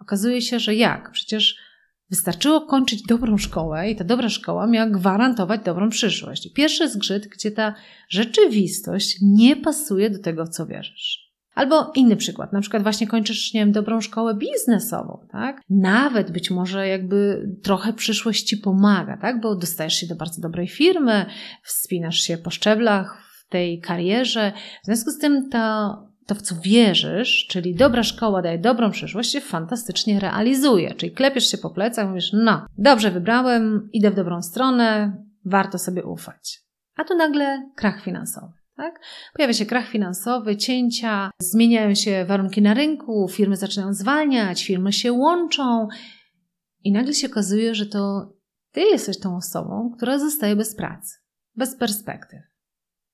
Okazuje 0.00 0.42
się, 0.42 0.58
że 0.58 0.74
jak? 0.74 1.10
Przecież 1.10 1.70
Wystarczyło 2.10 2.60
kończyć 2.60 3.02
dobrą 3.02 3.38
szkołę 3.38 3.90
i 3.90 3.96
ta 3.96 4.04
dobra 4.04 4.28
szkoła 4.28 4.66
miała 4.66 4.90
gwarantować 4.90 5.60
dobrą 5.64 5.90
przyszłość. 5.90 6.52
Pierwszy 6.52 6.88
zgrzyt, 6.88 7.26
gdzie 7.26 7.50
ta 7.50 7.74
rzeczywistość 8.08 9.18
nie 9.22 9.56
pasuje 9.56 10.10
do 10.10 10.18
tego, 10.18 10.46
co 10.46 10.66
wierzysz. 10.66 11.29
Albo 11.54 11.92
inny 11.94 12.16
przykład, 12.16 12.52
na 12.52 12.60
przykład 12.60 12.82
właśnie 12.82 13.06
kończysz, 13.06 13.54
nie 13.54 13.60
wiem, 13.60 13.72
dobrą 13.72 14.00
szkołę 14.00 14.34
biznesową, 14.34 15.26
tak? 15.32 15.62
Nawet 15.70 16.30
być 16.30 16.50
może 16.50 16.88
jakby 16.88 17.48
trochę 17.62 17.92
przyszłość 17.92 18.42
ci 18.42 18.56
pomaga, 18.56 19.16
tak? 19.16 19.40
Bo 19.40 19.56
dostajesz 19.56 19.94
się 19.94 20.06
do 20.06 20.14
bardzo 20.14 20.42
dobrej 20.42 20.68
firmy, 20.68 21.26
wspinasz 21.62 22.18
się 22.18 22.38
po 22.38 22.50
szczeblach 22.50 23.22
w 23.38 23.48
tej 23.48 23.80
karierze. 23.80 24.52
W 24.82 24.86
związku 24.86 25.10
z 25.10 25.18
tym 25.18 25.48
ta 25.50 25.96
to, 26.30 26.34
w 26.34 26.42
co 26.42 26.54
wierzysz, 26.62 27.46
czyli 27.48 27.74
dobra 27.74 28.02
szkoła 28.02 28.42
daje 28.42 28.58
dobrą 28.58 28.90
przyszłość, 28.90 29.32
się 29.32 29.40
fantastycznie 29.40 30.20
realizuje. 30.20 30.94
Czyli 30.94 31.12
klepiesz 31.12 31.50
się 31.50 31.58
po 31.58 31.70
plecach 31.70 32.08
mówisz, 32.08 32.30
no, 32.32 32.66
dobrze 32.78 33.10
wybrałem, 33.10 33.88
idę 33.92 34.10
w 34.10 34.14
dobrą 34.14 34.42
stronę, 34.42 35.16
warto 35.44 35.78
sobie 35.78 36.04
ufać. 36.04 36.60
A 36.96 37.04
tu 37.04 37.16
nagle 37.16 37.70
krach 37.76 38.02
finansowy. 38.02 38.59
Tak? 38.80 39.00
Pojawia 39.34 39.54
się 39.54 39.66
krach 39.66 39.88
finansowy, 39.88 40.56
cięcia, 40.56 41.30
zmieniają 41.38 41.94
się 41.94 42.24
warunki 42.24 42.62
na 42.62 42.74
rynku, 42.74 43.28
firmy 43.28 43.56
zaczynają 43.56 43.94
zwalniać, 43.94 44.64
firmy 44.64 44.92
się 44.92 45.12
łączą 45.12 45.88
i 46.84 46.92
nagle 46.92 47.14
się 47.14 47.26
okazuje, 47.26 47.74
że 47.74 47.86
to 47.86 48.32
ty 48.72 48.80
jesteś 48.80 49.18
tą 49.18 49.36
osobą, 49.36 49.92
która 49.96 50.18
zostaje 50.18 50.56
bez 50.56 50.76
pracy, 50.76 51.18
bez 51.56 51.76
perspektyw. 51.76 52.40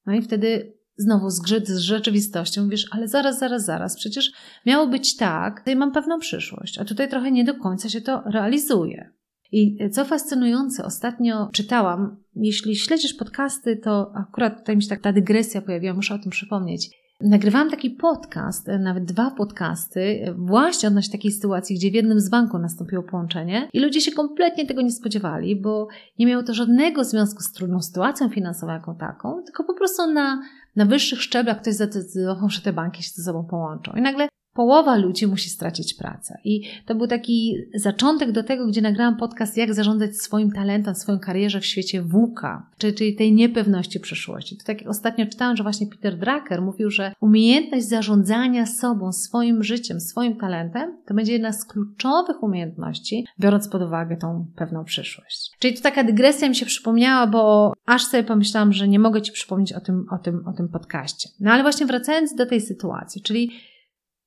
No 0.06 0.14
i 0.14 0.22
wtedy 0.22 0.76
znowu 0.96 1.30
zgrzyt 1.30 1.68
z 1.68 1.78
rzeczywistością, 1.78 2.64
mówisz, 2.64 2.86
ale 2.90 3.08
zaraz, 3.08 3.38
zaraz, 3.38 3.64
zaraz, 3.64 3.96
przecież 3.96 4.32
miało 4.66 4.86
być 4.86 5.16
tak, 5.16 5.58
tutaj 5.58 5.76
mam 5.76 5.92
pewną 5.92 6.18
przyszłość, 6.18 6.78
a 6.78 6.84
tutaj 6.84 7.08
trochę 7.08 7.30
nie 7.30 7.44
do 7.44 7.54
końca 7.54 7.88
się 7.88 8.00
to 8.00 8.22
realizuje. 8.26 9.15
I 9.52 9.90
co 9.90 10.04
fascynujące, 10.04 10.84
ostatnio 10.84 11.48
czytałam, 11.52 12.16
jeśli 12.36 12.76
śledzisz 12.76 13.14
podcasty, 13.14 13.76
to 13.76 14.12
akurat 14.14 14.58
tutaj 14.58 14.76
mi 14.76 14.82
się 14.82 14.88
tak 14.88 15.00
ta 15.00 15.12
dygresja 15.12 15.62
pojawiła, 15.62 15.94
muszę 15.94 16.14
o 16.14 16.18
tym 16.18 16.30
przypomnieć. 16.30 16.90
Nagrywałam 17.20 17.70
taki 17.70 17.90
podcast, 17.90 18.66
nawet 18.80 19.04
dwa 19.04 19.30
podcasty, 19.30 20.34
właśnie 20.38 20.88
odnośnie 20.88 21.12
takiej 21.12 21.32
sytuacji, 21.32 21.76
gdzie 21.76 21.90
w 21.90 21.94
jednym 21.94 22.20
z 22.20 22.28
banków 22.28 22.60
nastąpiło 22.60 23.02
połączenie 23.02 23.68
i 23.72 23.80
ludzie 23.80 24.00
się 24.00 24.12
kompletnie 24.12 24.66
tego 24.66 24.82
nie 24.82 24.92
spodziewali, 24.92 25.60
bo 25.60 25.88
nie 26.18 26.26
miało 26.26 26.42
to 26.42 26.54
żadnego 26.54 27.04
związku 27.04 27.42
z 27.42 27.52
trudną 27.52 27.82
sytuacją 27.82 28.28
finansową 28.28 28.72
jako 28.72 28.94
taką, 28.94 29.42
tylko 29.42 29.64
po 29.64 29.74
prostu 29.74 30.12
na, 30.12 30.42
na 30.76 30.84
wyższych 30.84 31.22
szczeblach 31.22 31.60
ktoś 31.60 31.74
zdecydował, 31.74 32.50
że 32.50 32.60
te 32.60 32.72
banki 32.72 33.02
się 33.02 33.10
ze 33.14 33.22
sobą 33.22 33.44
połączą. 33.44 33.92
I 33.92 34.02
nagle 34.02 34.28
połowa 34.56 34.96
ludzi 34.96 35.26
musi 35.26 35.50
stracić 35.50 35.94
pracę. 35.94 36.38
I 36.44 36.62
to 36.86 36.94
był 36.94 37.06
taki 37.06 37.56
zaczątek 37.74 38.32
do 38.32 38.42
tego, 38.42 38.66
gdzie 38.66 38.82
nagrałam 38.82 39.16
podcast, 39.16 39.56
jak 39.56 39.74
zarządzać 39.74 40.16
swoim 40.16 40.52
talentem, 40.52 40.94
swoją 40.94 41.18
karierze 41.18 41.60
w 41.60 41.66
świecie 41.66 42.02
WUKA, 42.02 42.70
czyli, 42.78 43.16
tej 43.16 43.32
niepewności 43.32 44.00
przyszłości. 44.00 44.56
To 44.56 44.64
tak 44.64 44.78
ostatnio 44.88 45.26
czytałam, 45.26 45.56
że 45.56 45.62
właśnie 45.62 45.86
Peter 45.86 46.18
Drucker 46.18 46.62
mówił, 46.62 46.90
że 46.90 47.12
umiejętność 47.20 47.88
zarządzania 47.88 48.66
sobą, 48.66 49.12
swoim 49.12 49.64
życiem, 49.64 50.00
swoim 50.00 50.36
talentem, 50.36 50.96
to 51.06 51.14
będzie 51.14 51.32
jedna 51.32 51.52
z 51.52 51.64
kluczowych 51.64 52.42
umiejętności, 52.42 53.26
biorąc 53.40 53.68
pod 53.68 53.82
uwagę 53.82 54.16
tą 54.16 54.46
pewną 54.56 54.84
przyszłość. 54.84 55.50
Czyli 55.58 55.74
to 55.74 55.82
taka 55.82 56.04
dygresja 56.04 56.48
mi 56.48 56.54
się 56.54 56.66
przypomniała, 56.66 57.26
bo 57.26 57.72
aż 57.86 58.04
sobie 58.04 58.24
pomyślałam, 58.24 58.72
że 58.72 58.88
nie 58.88 58.98
mogę 58.98 59.22
Ci 59.22 59.32
przypomnieć 59.32 59.72
o 59.72 59.80
tym, 59.80 60.06
o 60.10 60.18
tym, 60.18 60.42
o 60.46 60.52
tym 60.52 60.68
podcaście. 60.68 61.28
No 61.40 61.52
ale 61.52 61.62
właśnie 61.62 61.86
wracając 61.86 62.34
do 62.34 62.46
tej 62.46 62.60
sytuacji, 62.60 63.22
czyli 63.22 63.50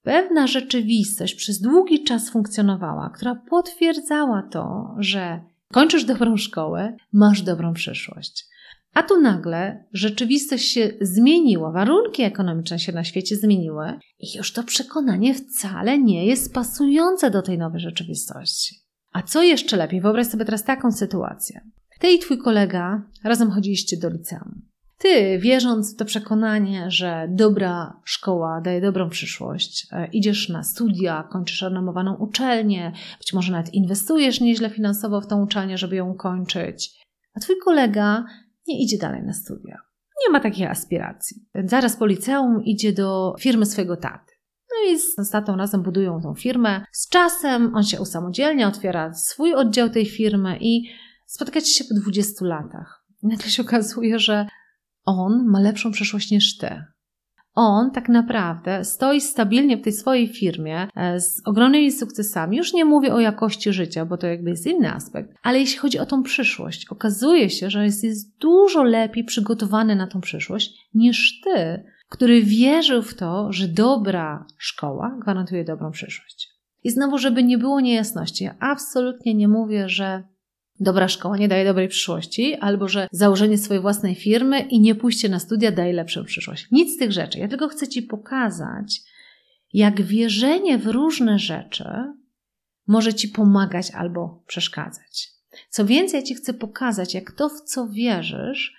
pewna 0.04 0.48
rzeczywistość 0.48 1.36
przez 1.36 1.62
długi 1.62 2.04
czas 2.04 2.30
funkcjonowała, 2.30 3.10
która 3.16 3.36
potwierdzała 3.36 4.44
to, 4.52 4.96
że 4.98 5.42
kończysz 5.74 6.04
dobrą 6.04 6.38
szkołę, 6.38 6.98
masz 7.14 7.42
dobrą 7.42 7.74
przyszłość. 7.74 8.50
A 8.94 9.04
tu 9.04 9.22
nagle 9.22 9.84
rzeczywistość 9.94 10.72
się 10.72 10.92
zmieniła, 11.02 11.72
warunki 11.72 12.24
ekonomiczne 12.24 12.80
się 12.80 12.92
na 12.92 13.04
świecie 13.04 13.36
zmieniły 13.36 14.00
i 14.20 14.38
już 14.38 14.54
to 14.54 14.64
przekonanie 14.64 15.34
wcale 15.34 15.98
nie 15.98 16.26
jest 16.26 16.54
pasujące 16.54 17.32
do 17.32 17.42
tej 17.42 17.58
nowej 17.58 17.82
rzeczywistości. 17.82 18.76
A 19.12 19.22
co 19.22 19.44
jeszcze 19.44 19.78
lepiej, 19.78 20.02
wyobraź 20.02 20.28
sobie 20.28 20.46
teraz 20.46 20.64
taką 20.64 20.92
sytuację. 20.92 21.62
Ty 22.00 22.12
i 22.12 22.20
twój 22.20 22.38
kolega 22.38 23.04
razem 23.24 23.52
chodziliście 23.52 23.98
do 23.98 24.10
liceum. 24.10 24.62
Ty, 25.02 25.40
wierząc 25.40 25.94
w 25.94 25.98
to 25.98 26.06
przekonanie, 26.06 26.92
że 26.92 27.28
dobra 27.32 28.02
szkoła 28.04 28.62
daje 28.62 28.82
dobrą 28.82 29.10
przyszłość, 29.10 29.88
e, 29.92 30.08
idziesz 30.08 30.50
na 30.50 30.64
studia, 30.64 31.28
kończysz 31.32 31.62
renomowaną 31.62 32.16
uczelnię, 32.16 32.92
być 33.20 33.34
może 33.34 33.52
nawet 33.52 33.74
inwestujesz 33.74 34.42
nieźle 34.42 34.70
finansowo 34.70 35.22
w 35.22 35.28
tą 35.28 35.44
uczelnię, 35.44 35.78
żeby 35.78 35.96
ją 35.96 36.10
ukończyć, 36.10 36.92
a 37.34 37.40
twój 37.40 37.56
kolega 37.66 38.26
nie 38.68 38.84
idzie 38.84 38.98
dalej 38.98 39.24
na 39.24 39.34
studia. 39.34 39.78
Nie 40.28 40.34
ma 40.34 40.40
takiej 40.40 40.68
aspiracji. 40.68 41.46
Zaraz 41.66 41.96
po 41.96 42.06
liceum 42.06 42.64
idzie 42.64 42.94
do 42.94 43.36
firmy 43.40 43.66
swojego 43.66 43.98
taty. 43.98 44.34
No 44.70 44.92
i 44.92 45.00
z 45.00 45.30
tatą 45.30 45.58
razem 45.58 45.84
budują 45.84 46.22
tą 46.22 46.36
firmę. 46.36 46.86
Z 46.92 47.10
czasem 47.10 47.76
on 47.76 47.84
się 47.84 48.02
usamodzielnia, 48.02 48.68
otwiera 48.68 49.14
swój 49.14 49.54
oddział 49.54 49.90
tej 49.90 50.06
firmy 50.06 50.58
i 50.62 50.90
spotykacie 51.26 51.68
się 51.68 51.84
po 51.84 52.02
20 52.02 52.46
latach. 52.46 53.06
I 53.24 53.28
nagle 53.28 53.50
się 53.50 53.64
okazuje, 53.64 54.20
że 54.20 54.48
on 55.10 55.46
ma 55.46 55.60
lepszą 55.60 55.92
przyszłość 55.92 56.32
niż 56.32 56.58
ty. 56.58 56.84
On 57.56 57.92
tak 57.92 58.10
naprawdę 58.10 58.84
stoi 58.86 59.22
stabilnie 59.22 59.78
w 59.78 59.82
tej 59.82 59.94
swojej 59.94 60.28
firmie 60.28 60.88
e, 60.96 61.20
z 61.20 61.42
ogromnymi 61.46 61.92
sukcesami. 61.92 62.58
Już 62.58 62.74
nie 62.74 62.86
mówię 62.86 63.14
o 63.14 63.20
jakości 63.20 63.74
życia, 63.74 64.06
bo 64.06 64.18
to 64.18 64.28
jakby 64.28 64.50
jest 64.50 64.68
inny 64.68 64.94
aspekt, 64.94 65.34
ale 65.44 65.60
jeśli 65.60 65.78
chodzi 65.78 66.00
o 66.00 66.06
tą 66.06 66.24
przyszłość, 66.24 66.86
okazuje 66.90 67.50
się, 67.50 67.70
że 67.70 67.84
jest, 67.84 68.04
jest 68.04 68.38
dużo 68.38 68.84
lepiej 68.84 69.24
przygotowany 69.24 69.96
na 69.96 70.08
tą 70.08 70.22
przyszłość 70.22 70.88
niż 70.94 71.42
ty, 71.44 71.84
który 72.10 72.44
wierzył 72.44 73.02
w 73.02 73.14
to, 73.14 73.54
że 73.54 73.68
dobra 73.68 74.46
szkoła 74.58 75.18
gwarantuje 75.22 75.64
dobrą 75.64 75.92
przyszłość. 75.92 76.50
I 76.84 76.90
znowu, 76.90 77.18
żeby 77.18 77.44
nie 77.44 77.58
było 77.58 77.82
niejasności, 77.82 78.44
ja 78.44 78.56
absolutnie 78.60 79.34
nie 79.34 79.48
mówię, 79.48 79.90
że 79.90 80.24
dobra 80.80 81.08
szkoła 81.08 81.38
nie 81.38 81.48
daje 81.48 81.66
dobrej 81.66 81.88
przyszłości, 81.88 82.56
albo 82.56 82.88
że 82.88 83.08
założenie 83.12 83.58
swojej 83.58 83.82
własnej 83.82 84.16
firmy 84.16 84.60
i 84.60 84.80
nie 84.80 84.96
pójście 84.96 85.30
na 85.30 85.40
studia 85.40 85.72
daje 85.72 85.94
lepszą 85.94 86.26
przyszłość. 86.26 86.68
Nic 86.72 86.96
z 86.96 86.98
tych 86.98 87.12
rzeczy. 87.12 87.40
Ja 87.40 87.48
tylko 87.48 87.68
chcę 87.68 87.88
Ci 87.88 88.02
pokazać, 88.02 89.02
jak 89.74 90.02
wierzenie 90.02 90.78
w 90.78 90.88
różne 90.88 91.40
rzeczy 91.40 91.86
może 92.88 93.14
Ci 93.14 93.28
pomagać 93.28 93.92
albo 93.92 94.44
przeszkadzać. 94.48 95.30
Co 95.70 95.86
więcej, 95.86 96.20
ja 96.20 96.26
Ci 96.26 96.36
chcę 96.36 96.54
pokazać, 96.54 97.14
jak 97.14 97.32
to, 97.32 97.50
w 97.50 97.62
co 97.62 97.88
wierzysz, 97.88 98.76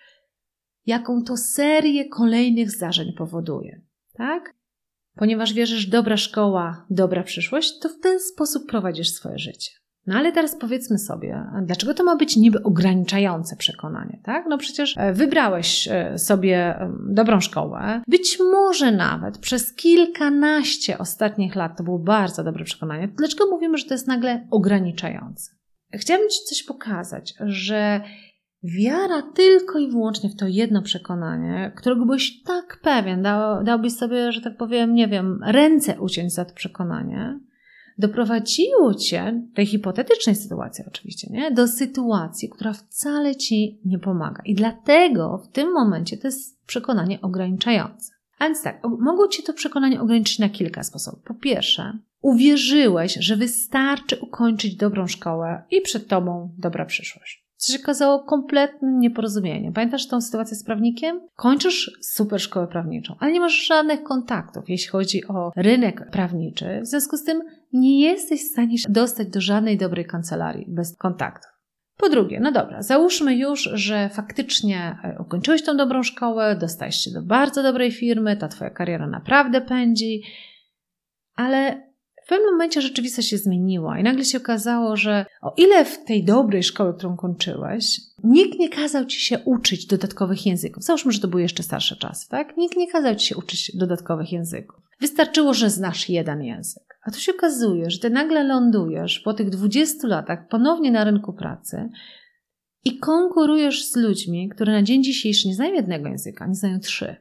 jaką 0.87 1.23
to 1.23 1.37
serię 1.37 2.09
kolejnych 2.09 2.71
zdarzeń 2.71 3.13
powoduje. 3.13 3.81
Tak? 4.13 4.55
Ponieważ 5.15 5.53
wierzysz, 5.53 5.87
dobra 5.87 6.17
szkoła, 6.17 6.87
dobra 6.91 7.23
przyszłość, 7.23 7.79
to 7.83 7.89
w 7.89 8.01
ten 8.01 8.21
sposób 8.21 8.67
prowadzisz 8.69 9.11
swoje 9.11 9.39
życie. 9.39 9.80
No 10.07 10.17
ale 10.17 10.33
teraz 10.33 10.57
powiedzmy 10.57 10.99
sobie, 10.99 11.45
dlaczego 11.63 11.95
to 11.95 12.05
ma 12.05 12.17
być 12.17 12.37
niby 12.37 12.63
ograniczające 12.63 13.57
przekonanie, 13.57 14.21
tak? 14.25 14.45
No 14.49 14.59
przecież 14.59 14.95
e, 14.97 15.13
wybrałeś 15.13 15.89
e, 15.89 16.19
sobie 16.19 16.79
dobrą 17.09 17.41
szkołę, 17.41 18.03
być 18.09 18.39
może 18.53 18.93
nawet 18.93 19.39
przez 19.39 19.75
kilkanaście 19.75 20.99
ostatnich 20.99 21.55
lat 21.55 21.77
to 21.77 21.85
było 21.85 21.99
bardzo 21.99 22.45
dobre 22.45 22.65
przekonanie. 22.65 23.09
Dlaczego 23.09 23.47
mówimy, 23.51 23.79
że 23.79 23.85
to 23.85 23.95
jest 23.95 24.09
nagle 24.09 24.47
ograniczające? 24.51 25.53
Chciałabym 25.93 26.29
Ci 26.29 26.39
coś 26.45 26.63
pokazać, 26.63 27.35
że 27.41 28.01
wiara 28.63 29.23
tylko 29.35 29.79
i 29.79 29.91
wyłącznie 29.91 30.31
w 30.31 30.37
to 30.37 30.47
jedno 30.49 30.83
przekonanie, 30.83 31.73
którego 31.77 32.05
byłeś 32.07 32.43
tak 32.43 32.81
pewien, 32.83 33.23
dał, 33.23 33.65
dałbyś 33.65 33.93
sobie, 33.93 34.33
że 34.33 34.41
tak 34.41 34.57
powiem, 34.57 34.95
nie 34.95 35.09
wiem, 35.09 35.41
ręce 35.47 36.01
uciąć 36.01 36.35
za 36.35 36.45
to 36.45 36.55
przekonanie, 36.55 37.41
doprowadziło 38.01 38.95
cię, 38.95 39.43
tej 39.55 39.67
hipotetycznej 39.67 40.37
sytuacji 40.37 40.85
oczywiście, 40.89 41.29
nie? 41.31 41.51
do 41.51 41.69
sytuacji, 41.69 42.49
która 42.49 42.73
wcale 42.73 43.37
ci 43.37 43.81
nie 43.85 43.99
pomaga. 43.99 44.43
I 44.45 44.55
dlatego 44.55 45.39
w 45.39 45.49
tym 45.49 45.73
momencie 45.73 46.17
to 46.17 46.29
jest 46.29 46.67
przekonanie 46.67 47.21
ograniczające. 47.21 48.13
A 48.39 48.45
więc 48.45 48.63
tak, 48.63 48.83
mogło 48.99 49.29
ci 49.29 49.43
to 49.43 49.53
przekonanie 49.53 50.01
ograniczyć 50.01 50.39
na 50.39 50.49
kilka 50.49 50.83
sposobów. 50.83 51.23
Po 51.25 51.35
pierwsze, 51.35 51.99
uwierzyłeś, 52.21 53.15
że 53.21 53.37
wystarczy 53.37 54.17
ukończyć 54.17 54.77
dobrą 54.77 55.07
szkołę 55.07 55.63
i 55.71 55.81
przed 55.81 56.09
tobą 56.09 56.55
dobra 56.59 56.85
przyszłość. 56.85 57.50
Co 57.61 57.73
się 57.73 57.79
okazało 57.83 58.25
kompletnym 58.25 58.99
nieporozumieniem. 58.99 59.73
Pamiętasz 59.73 60.09
tą 60.09 60.21
sytuację 60.21 60.57
z 60.57 60.65
prawnikiem? 60.65 61.21
Kończysz 61.37 61.99
super 62.03 62.41
szkołę 62.41 62.67
prawniczą, 62.67 63.15
ale 63.19 63.33
nie 63.33 63.41
masz 63.41 63.67
żadnych 63.67 64.03
kontaktów, 64.03 64.65
jeśli 64.69 64.89
chodzi 64.89 65.27
o 65.27 65.53
rynek 65.57 66.11
prawniczy. 66.11 66.81
W 66.83 66.87
związku 66.87 67.17
z 67.17 67.25
tym 67.25 67.43
nie 67.73 68.01
jesteś 68.01 68.41
w 68.41 68.53
stanie 68.53 68.77
dostać 68.89 69.29
do 69.29 69.41
żadnej 69.41 69.79
dobrej 69.79 70.05
kancelarii 70.07 70.67
bez 70.69 70.97
kontaktów. 70.97 71.51
Po 71.97 72.09
drugie, 72.09 72.41
no 72.41 72.53
dobra, 72.53 72.83
załóżmy 72.83 73.37
już, 73.37 73.71
że 73.73 74.09
faktycznie 74.09 74.99
e, 75.05 75.17
ukończyłeś 75.23 75.63
tą 75.63 75.77
dobrą 75.77 76.03
szkołę, 76.03 76.57
dostałeś 76.57 76.97
się 76.97 77.11
do 77.11 77.23
bardzo 77.23 77.63
dobrej 77.63 77.93
firmy, 77.93 78.37
ta 78.37 78.49
twoja 78.49 78.71
kariera 78.71 79.07
naprawdę 79.07 79.61
pędzi, 79.61 80.23
ale 81.35 81.90
pewnym 82.31 82.53
momencie 82.53 82.83
rzeczywistość 82.83 83.29
się 83.29 83.39
zmieniła 83.39 83.99
i 83.99 84.03
nagle 84.03 84.25
się 84.25 84.39
okazało, 84.39 84.97
że 84.97 85.27
o 85.43 85.55
ile 85.57 85.85
w 85.85 86.05
tej 86.05 86.25
dobrej 86.25 86.63
szkole, 86.63 86.93
którą 86.93 87.17
kończyłeś, 87.17 88.01
nikt 88.25 88.59
nie 88.59 88.69
kazał 88.69 89.05
ci 89.05 89.21
się 89.21 89.39
uczyć 89.45 89.87
dodatkowych 89.87 90.47
języków. 90.47 90.85
Załóżmy, 90.85 91.13
że 91.13 91.21
to 91.21 91.29
były 91.29 91.43
jeszcze 91.43 91.63
starsze 91.63 91.97
czasy, 91.97 92.29
tak? 92.29 92.57
Nikt 92.57 92.77
nie 92.77 92.91
kazał 92.91 93.15
ci 93.15 93.27
się 93.27 93.37
uczyć 93.37 93.77
dodatkowych 93.77 94.33
języków. 94.33 94.81
Wystarczyło, 95.01 95.55
że 95.55 95.71
znasz 95.71 96.09
jeden 96.09 96.43
język. 96.43 96.99
A 97.03 97.11
tu 97.11 97.21
się 97.21 97.33
okazuje, 97.33 97.91
że 97.91 97.99
ty 97.99 98.11
nagle 98.11 98.45
lądujesz 98.45 99.21
po 99.21 99.35
tych 99.35 99.51
20 99.51 100.09
latach 100.09 100.49
ponownie 100.49 100.91
na 100.91 101.05
rynku 101.05 101.33
pracy 101.33 101.89
i 102.85 102.99
konkurujesz 102.99 103.85
z 103.85 103.97
ludźmi, 103.97 104.49
które 104.49 104.73
na 104.73 104.83
dzień 104.83 105.05
dzisiejszy 105.05 105.49
nie 105.49 105.55
znają 105.55 105.75
jednego 105.75 106.09
języka, 106.09 106.47
nie 106.47 106.55
znają 106.55 106.81
trzy. 106.81 107.17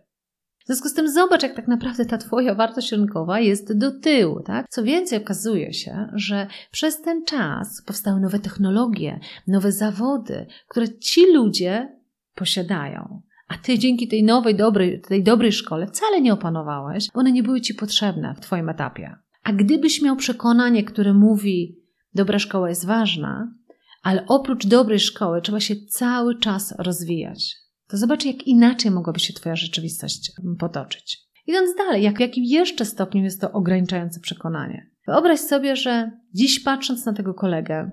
Związku 0.70 0.90
z 0.90 0.94
tym 0.94 1.12
zobacz, 1.12 1.44
jak 1.44 1.56
tak 1.56 1.68
naprawdę 1.68 2.06
ta 2.06 2.18
Twoja 2.18 2.56
wartość 2.56 2.92
rynkowa 2.92 3.40
jest 3.40 3.78
do 3.78 4.00
tyłu. 4.00 4.44
Tak? 4.44 4.66
Co 4.70 4.84
więcej, 4.84 5.22
okazuje 5.22 5.74
się, 5.74 6.10
że 6.14 6.48
przez 6.72 7.02
ten 7.02 7.26
czas 7.26 7.82
powstały 7.86 8.20
nowe 8.20 8.40
technologie, 8.40 9.20
nowe 9.48 9.72
zawody, 9.72 10.46
które 10.68 11.00
ci 11.00 11.34
ludzie 11.34 11.98
posiadają. 12.36 13.22
a 13.48 13.58
ty 13.58 13.80
dzięki 13.80 14.08
tej 14.08 14.24
nowej, 14.24 14.56
dobrej, 14.56 15.02
tej 15.02 15.24
dobrej 15.24 15.52
szkole 15.52 15.88
wcale 15.88 16.22
nie 16.22 16.34
opanowałeś, 16.34 17.08
one 17.14 17.32
nie 17.32 17.44
były 17.44 17.62
ci 17.62 17.74
potrzebne 17.74 18.36
w 18.36 18.40
twoim 18.40 18.70
etapie. 18.70 19.16
A 19.44 19.54
gdybyś 19.54 20.02
miał 20.02 20.16
przekonanie, 20.16 20.84
które 20.84 21.14
mówi, 21.14 21.78
dobra 22.14 22.40
szkoła 22.40 22.70
jest 22.70 22.86
ważna, 22.86 23.54
ale 24.04 24.26
oprócz 24.28 24.68
dobrej 24.68 25.00
szkoły 25.00 25.42
trzeba 25.42 25.60
się 25.60 25.76
cały 25.76 26.40
czas 26.40 26.76
rozwijać, 26.80 27.56
to 27.90 27.98
zobacz, 27.98 28.26
jak 28.26 28.48
inaczej 28.48 28.92
mogłaby 28.92 29.20
się 29.20 29.34
twoja 29.34 29.56
rzeczywistość 29.56 30.32
potoczyć. 30.60 31.30
Idąc 31.48 31.76
dalej, 31.76 32.04
jak, 32.04 32.18
w 32.18 32.20
jakim 32.20 32.44
jeszcze 32.44 32.86
stopniu 32.86 33.24
jest 33.24 33.42
to 33.42 33.52
ograniczające 33.52 34.20
przekonanie? 34.20 34.90
Wyobraź 35.08 35.40
sobie, 35.40 35.76
że 35.76 36.12
dziś 36.34 36.60
patrząc 36.60 37.06
na 37.06 37.14
tego 37.14 37.34
kolegę, 37.34 37.92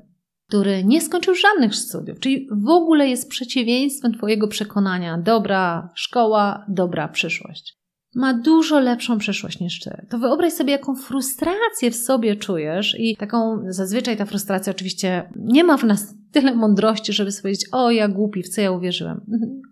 który 0.48 0.84
nie 0.84 1.00
skończył 1.00 1.34
żadnych 1.34 1.74
studiów, 1.74 2.20
czyli 2.20 2.48
w 2.52 2.68
ogóle 2.68 3.08
jest 3.08 3.30
przeciwieństwem 3.30 4.14
Twojego 4.14 4.48
przekonania 4.48 5.18
dobra 5.18 5.90
szkoła, 5.94 6.64
dobra 6.68 7.08
przyszłość. 7.08 7.76
Ma 8.14 8.34
dużo 8.34 8.80
lepszą 8.80 9.18
przyszłość 9.18 9.60
niż 9.60 9.80
Ty. 9.80 10.06
To 10.10 10.18
wyobraź 10.18 10.52
sobie, 10.52 10.72
jaką 10.72 10.96
frustrację 10.96 11.90
w 11.90 11.96
sobie 11.96 12.36
czujesz, 12.36 12.96
i 12.98 13.16
taką 13.16 13.64
zazwyczaj 13.68 14.16
ta 14.16 14.24
frustracja 14.24 14.70
oczywiście 14.70 15.30
nie 15.36 15.64
ma 15.64 15.76
w 15.76 15.84
nas 15.84 16.14
tyle 16.40 16.54
mądrości, 16.54 17.12
żeby 17.12 17.30
powiedzieć: 17.42 17.68
O, 17.72 17.90
ja 17.90 18.08
głupi, 18.08 18.42
w 18.42 18.48
co 18.48 18.60
ja 18.60 18.70
uwierzyłem. 18.70 19.20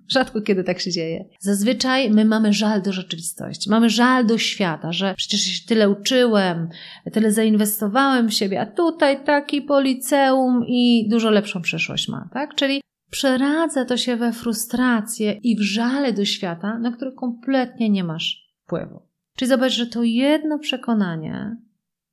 Rzadko 0.08 0.40
kiedy 0.40 0.64
tak 0.64 0.80
się 0.80 0.90
dzieje. 0.90 1.24
Zazwyczaj 1.40 2.10
my 2.10 2.24
mamy 2.24 2.52
żal 2.52 2.82
do 2.82 2.92
rzeczywistości, 2.92 3.70
mamy 3.70 3.90
żal 3.90 4.26
do 4.26 4.38
świata, 4.38 4.92
że 4.92 5.14
przecież 5.16 5.40
się 5.40 5.66
tyle 5.66 5.90
uczyłem, 5.90 6.68
tyle 7.12 7.32
zainwestowałem 7.32 8.28
w 8.28 8.34
siebie, 8.34 8.60
a 8.60 8.66
tutaj 8.66 9.24
taki 9.24 9.62
policeum 9.62 10.64
i 10.66 11.08
dużo 11.10 11.30
lepszą 11.30 11.62
przyszłość 11.62 12.08
ma, 12.08 12.28
tak? 12.32 12.54
Czyli 12.54 12.80
przeradza 13.10 13.84
to 13.84 13.96
się 13.96 14.16
we 14.16 14.32
frustrację 14.32 15.32
i 15.32 15.56
w 15.56 15.62
żale 15.62 16.12
do 16.12 16.24
świata, 16.24 16.78
na 16.78 16.92
który 16.92 17.12
kompletnie 17.12 17.90
nie 17.90 18.04
masz 18.04 18.54
wpływu. 18.64 19.02
Czyli 19.36 19.48
zobacz, 19.48 19.72
że 19.72 19.86
to 19.86 20.02
jedno 20.02 20.58
przekonanie 20.58 21.56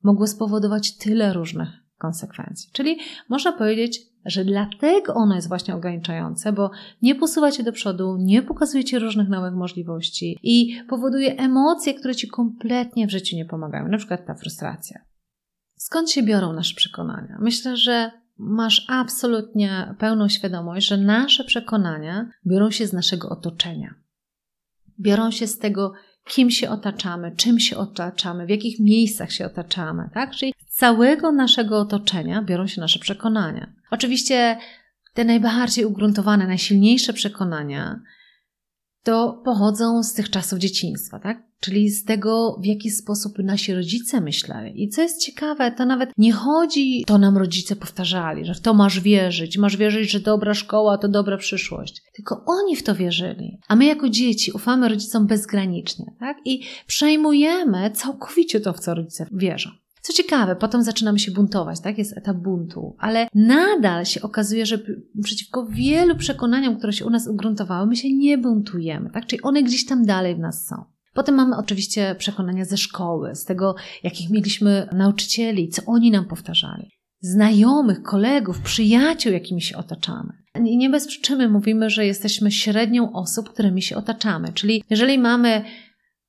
mogło 0.03 0.27
spowodować 0.27 0.97
tyle 0.97 1.33
różnych 1.33 1.69
konsekwencji. 1.97 2.69
Czyli 2.73 2.99
można 3.29 3.51
powiedzieć, 3.51 4.10
że 4.25 4.45
dlatego 4.45 5.13
ono 5.13 5.35
jest 5.35 5.47
właśnie 5.47 5.75
ograniczające, 5.75 6.53
bo 6.53 6.71
nie 7.01 7.15
posuwa 7.15 7.51
cię 7.51 7.63
do 7.63 7.71
przodu, 7.71 8.17
nie 8.19 8.41
pokazuje 8.41 8.83
ci 8.83 8.99
różnych 8.99 9.29
nowych 9.29 9.53
możliwości 9.53 10.39
i 10.43 10.83
powoduje 10.89 11.35
emocje, 11.35 11.93
które 11.93 12.15
ci 12.15 12.27
kompletnie 12.27 13.07
w 13.07 13.11
życiu 13.11 13.35
nie 13.35 13.45
pomagają, 13.45 13.87
na 13.87 13.97
przykład 13.97 14.25
ta 14.25 14.33
frustracja. 14.33 14.99
Skąd 15.75 16.11
się 16.11 16.23
biorą 16.23 16.53
nasze 16.53 16.75
przekonania? 16.75 17.37
Myślę, 17.39 17.77
że 17.77 18.11
masz 18.37 18.85
absolutnie 18.89 19.95
pełną 19.99 20.29
świadomość, 20.29 20.87
że 20.87 20.97
nasze 20.97 21.43
przekonania 21.43 22.29
biorą 22.47 22.71
się 22.71 22.87
z 22.87 22.93
naszego 22.93 23.29
otoczenia. 23.29 23.93
Biorą 24.99 25.31
się 25.31 25.47
z 25.47 25.57
tego, 25.57 25.93
kim 26.25 26.51
się 26.51 26.69
otaczamy, 26.69 27.35
czym 27.35 27.59
się 27.59 27.77
otaczamy, 27.77 28.45
w 28.45 28.49
jakich 28.49 28.79
miejscach 28.79 29.31
się 29.31 29.45
otaczamy, 29.45 30.09
tak? 30.13 30.31
Czyli 30.31 30.53
całego 30.81 31.31
naszego 31.31 31.79
otoczenia 31.79 32.41
biorą 32.41 32.67
się 32.67 32.81
nasze 32.81 32.99
przekonania. 32.99 33.73
Oczywiście 33.91 34.57
te 35.13 35.25
najbardziej 35.25 35.85
ugruntowane, 35.85 36.47
najsilniejsze 36.47 37.13
przekonania 37.13 37.99
to 39.03 39.41
pochodzą 39.45 40.03
z 40.03 40.13
tych 40.13 40.29
czasów 40.29 40.59
dzieciństwa, 40.59 41.19
tak? 41.19 41.43
Czyli 41.59 41.89
z 41.89 42.03
tego, 42.03 42.57
w 42.61 42.65
jaki 42.65 42.91
sposób 42.91 43.37
nasi 43.37 43.73
rodzice 43.73 44.21
myśleli. 44.21 44.83
I 44.83 44.89
co 44.89 45.01
jest 45.01 45.25
ciekawe, 45.25 45.71
to 45.71 45.85
nawet 45.85 46.09
nie 46.17 46.33
chodzi, 46.33 47.03
to 47.07 47.17
nam 47.17 47.37
rodzice 47.37 47.75
powtarzali, 47.75 48.45
że 48.45 48.53
w 48.53 48.61
to 48.61 48.73
masz 48.73 48.99
wierzyć, 48.99 49.57
masz 49.57 49.77
wierzyć, 49.77 50.11
że 50.11 50.19
dobra 50.19 50.53
szkoła 50.53 50.97
to 50.97 51.07
dobra 51.07 51.37
przyszłość. 51.37 52.01
Tylko 52.15 52.43
oni 52.47 52.75
w 52.75 52.83
to 52.83 52.95
wierzyli. 52.95 53.57
A 53.67 53.75
my 53.75 53.85
jako 53.85 54.09
dzieci 54.09 54.51
ufamy 54.51 54.89
rodzicom 54.89 55.27
bezgranicznie, 55.27 56.05
tak? 56.19 56.37
I 56.45 56.61
przejmujemy 56.87 57.91
całkowicie 57.91 58.59
to, 58.59 58.73
w 58.73 58.79
co 58.79 58.93
rodzice 58.93 59.27
wierzą. 59.31 59.80
Co 60.01 60.13
ciekawe, 60.13 60.55
potem 60.55 60.83
zaczynamy 60.83 61.19
się 61.19 61.31
buntować, 61.31 61.79
tak? 61.79 61.97
Jest 61.97 62.17
etap 62.17 62.37
buntu, 62.37 62.95
ale 62.99 63.27
nadal 63.35 64.05
się 64.05 64.21
okazuje, 64.21 64.65
że 64.65 64.79
przeciwko 65.23 65.65
wielu 65.65 66.15
przekonaniom, 66.15 66.77
które 66.77 66.93
się 66.93 67.05
u 67.05 67.09
nas 67.09 67.27
ugruntowały, 67.27 67.87
my 67.87 67.95
się 67.95 68.13
nie 68.13 68.37
buntujemy, 68.37 69.09
tak? 69.09 69.25
Czyli 69.25 69.41
one 69.41 69.63
gdzieś 69.63 69.85
tam 69.85 70.05
dalej 70.05 70.35
w 70.35 70.39
nas 70.39 70.67
są. 70.67 70.75
Potem 71.13 71.35
mamy 71.35 71.57
oczywiście 71.57 72.15
przekonania 72.17 72.65
ze 72.65 72.77
szkoły, 72.77 73.35
z 73.35 73.45
tego, 73.45 73.75
jakich 74.03 74.29
mieliśmy 74.29 74.87
nauczycieli, 74.91 75.69
co 75.69 75.81
oni 75.85 76.11
nam 76.11 76.25
powtarzali. 76.25 76.89
Znajomych, 77.19 78.01
kolegów, 78.01 78.61
przyjaciół, 78.61 79.33
jakimi 79.33 79.61
się 79.61 79.77
otaczamy. 79.77 80.33
I 80.65 80.77
nie 80.77 80.89
bez 80.89 81.07
przyczyny 81.07 81.49
mówimy, 81.49 81.89
że 81.89 82.05
jesteśmy 82.05 82.51
średnią 82.51 83.13
osób, 83.13 83.49
którymi 83.49 83.81
się 83.81 83.95
otaczamy. 83.95 84.53
Czyli 84.53 84.83
jeżeli 84.89 85.19
mamy 85.19 85.63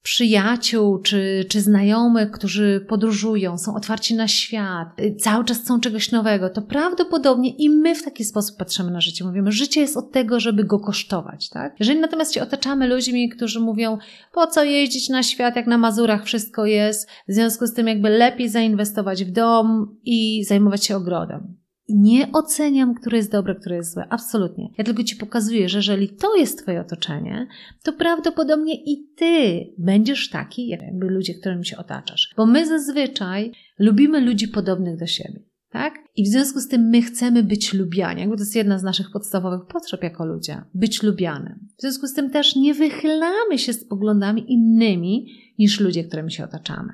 przyjaciół 0.02 0.98
czy, 0.98 1.44
czy 1.48 1.60
znajomych, 1.60 2.30
którzy 2.30 2.84
podróżują, 2.88 3.58
są 3.58 3.74
otwarci 3.74 4.14
na 4.14 4.28
świat, 4.28 5.00
y, 5.00 5.14
cały 5.14 5.44
czas 5.44 5.58
chcą 5.58 5.80
czegoś 5.80 6.12
nowego, 6.12 6.50
to 6.50 6.62
prawdopodobnie 6.62 7.50
i 7.50 7.70
my 7.70 7.94
w 7.94 8.02
taki 8.02 8.24
sposób 8.24 8.56
patrzymy 8.56 8.90
na 8.90 9.00
życie. 9.00 9.24
Mówimy, 9.24 9.52
życie 9.52 9.80
jest 9.80 9.96
od 9.96 10.12
tego, 10.12 10.40
żeby 10.40 10.64
go 10.64 10.80
kosztować, 10.80 11.48
tak? 11.48 11.74
Jeżeli 11.80 12.00
natomiast 12.00 12.34
się 12.34 12.42
otaczamy 12.42 12.86
ludźmi, 12.86 13.28
którzy 13.28 13.60
mówią, 13.60 13.98
po 14.32 14.46
co 14.46 14.64
jeździć 14.64 15.08
na 15.08 15.22
świat, 15.22 15.56
jak 15.56 15.66
na 15.66 15.78
Mazurach 15.78 16.24
wszystko 16.24 16.66
jest, 16.66 17.08
w 17.28 17.32
związku 17.32 17.66
z 17.66 17.74
tym 17.74 17.88
jakby 17.88 18.08
lepiej 18.08 18.48
zainwestować 18.48 19.24
w 19.24 19.30
dom 19.30 19.96
i 20.04 20.44
zajmować 20.44 20.86
się 20.86 20.96
ogrodem 20.96 21.61
nie 21.92 22.32
oceniam, 22.32 22.94
które 22.94 23.16
jest 23.16 23.32
dobre, 23.32 23.54
które 23.54 23.76
jest 23.76 23.94
złe. 23.94 24.06
Absolutnie. 24.10 24.68
Ja 24.78 24.84
tylko 24.84 25.04
Ci 25.04 25.16
pokazuję, 25.16 25.68
że 25.68 25.78
jeżeli 25.78 26.08
to 26.08 26.36
jest 26.36 26.62
Twoje 26.62 26.80
otoczenie, 26.80 27.46
to 27.82 27.92
prawdopodobnie 27.92 28.74
i 28.74 29.08
Ty 29.16 29.64
będziesz 29.78 30.30
taki, 30.30 30.68
jakby 30.68 31.06
ludzie, 31.06 31.34
którymi 31.34 31.66
się 31.66 31.76
otaczasz. 31.76 32.34
Bo 32.36 32.46
my 32.46 32.66
zazwyczaj 32.66 33.52
lubimy 33.78 34.20
ludzi 34.20 34.48
podobnych 34.48 34.98
do 34.98 35.06
siebie. 35.06 35.40
Tak? 35.70 35.94
I 36.16 36.24
w 36.24 36.28
związku 36.28 36.60
z 36.60 36.68
tym 36.68 36.88
my 36.88 37.02
chcemy 37.02 37.42
być 37.42 37.74
lubiani. 37.74 38.20
Jakby 38.20 38.36
to 38.36 38.42
jest 38.42 38.56
jedna 38.56 38.78
z 38.78 38.82
naszych 38.82 39.10
podstawowych 39.10 39.60
potrzeb 39.68 40.02
jako 40.02 40.26
ludzie. 40.26 40.62
Być 40.74 41.02
lubianym. 41.02 41.68
W 41.78 41.80
związku 41.80 42.06
z 42.06 42.14
tym 42.14 42.30
też 42.30 42.56
nie 42.56 42.74
wychylamy 42.74 43.58
się 43.58 43.72
z 43.72 43.88
poglądami 43.88 44.52
innymi 44.52 45.26
niż 45.58 45.80
ludzie, 45.80 46.04
którymi 46.04 46.32
się 46.32 46.44
otaczamy. 46.44 46.92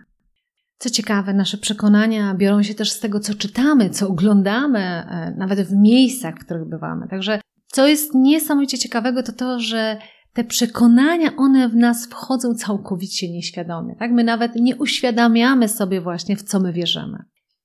Co 0.79 0.91
ciekawe, 0.91 1.35
nasze 1.35 1.59
przekonania 1.59 2.35
biorą 2.35 2.63
się 2.63 2.75
też 2.75 2.91
z 2.91 3.01
tego, 3.01 3.21
co 3.21 3.35
czytamy, 3.35 3.91
co 3.91 4.09
oglądamy, 4.09 4.79
e, 4.79 5.35
nawet 5.39 5.61
w 5.61 5.73
miejscach, 5.77 6.35
w 6.35 6.45
których 6.45 6.69
bywamy. 6.69 7.09
Także 7.09 7.41
co 7.67 7.87
jest 7.87 8.15
niesamowicie 8.15 8.79
ciekawego, 8.79 9.23
to 9.23 9.33
to, 9.33 9.61
że 9.61 9.99
te 10.33 10.45
przekonania, 10.45 11.37
one 11.37 11.69
w 11.69 11.77
nas 11.77 12.07
wchodzą 12.07 12.55
całkowicie 12.55 13.33
nieświadomie. 13.33 13.97
Tak? 13.99 14.11
My 14.11 14.25
nawet 14.25 14.55
nie 14.55 14.77
uświadamiamy 14.77 15.69
sobie 15.69 16.01
właśnie, 16.01 16.37
w 16.37 16.43
co 16.43 16.61
my 16.61 16.73
wierzymy. 16.73 17.19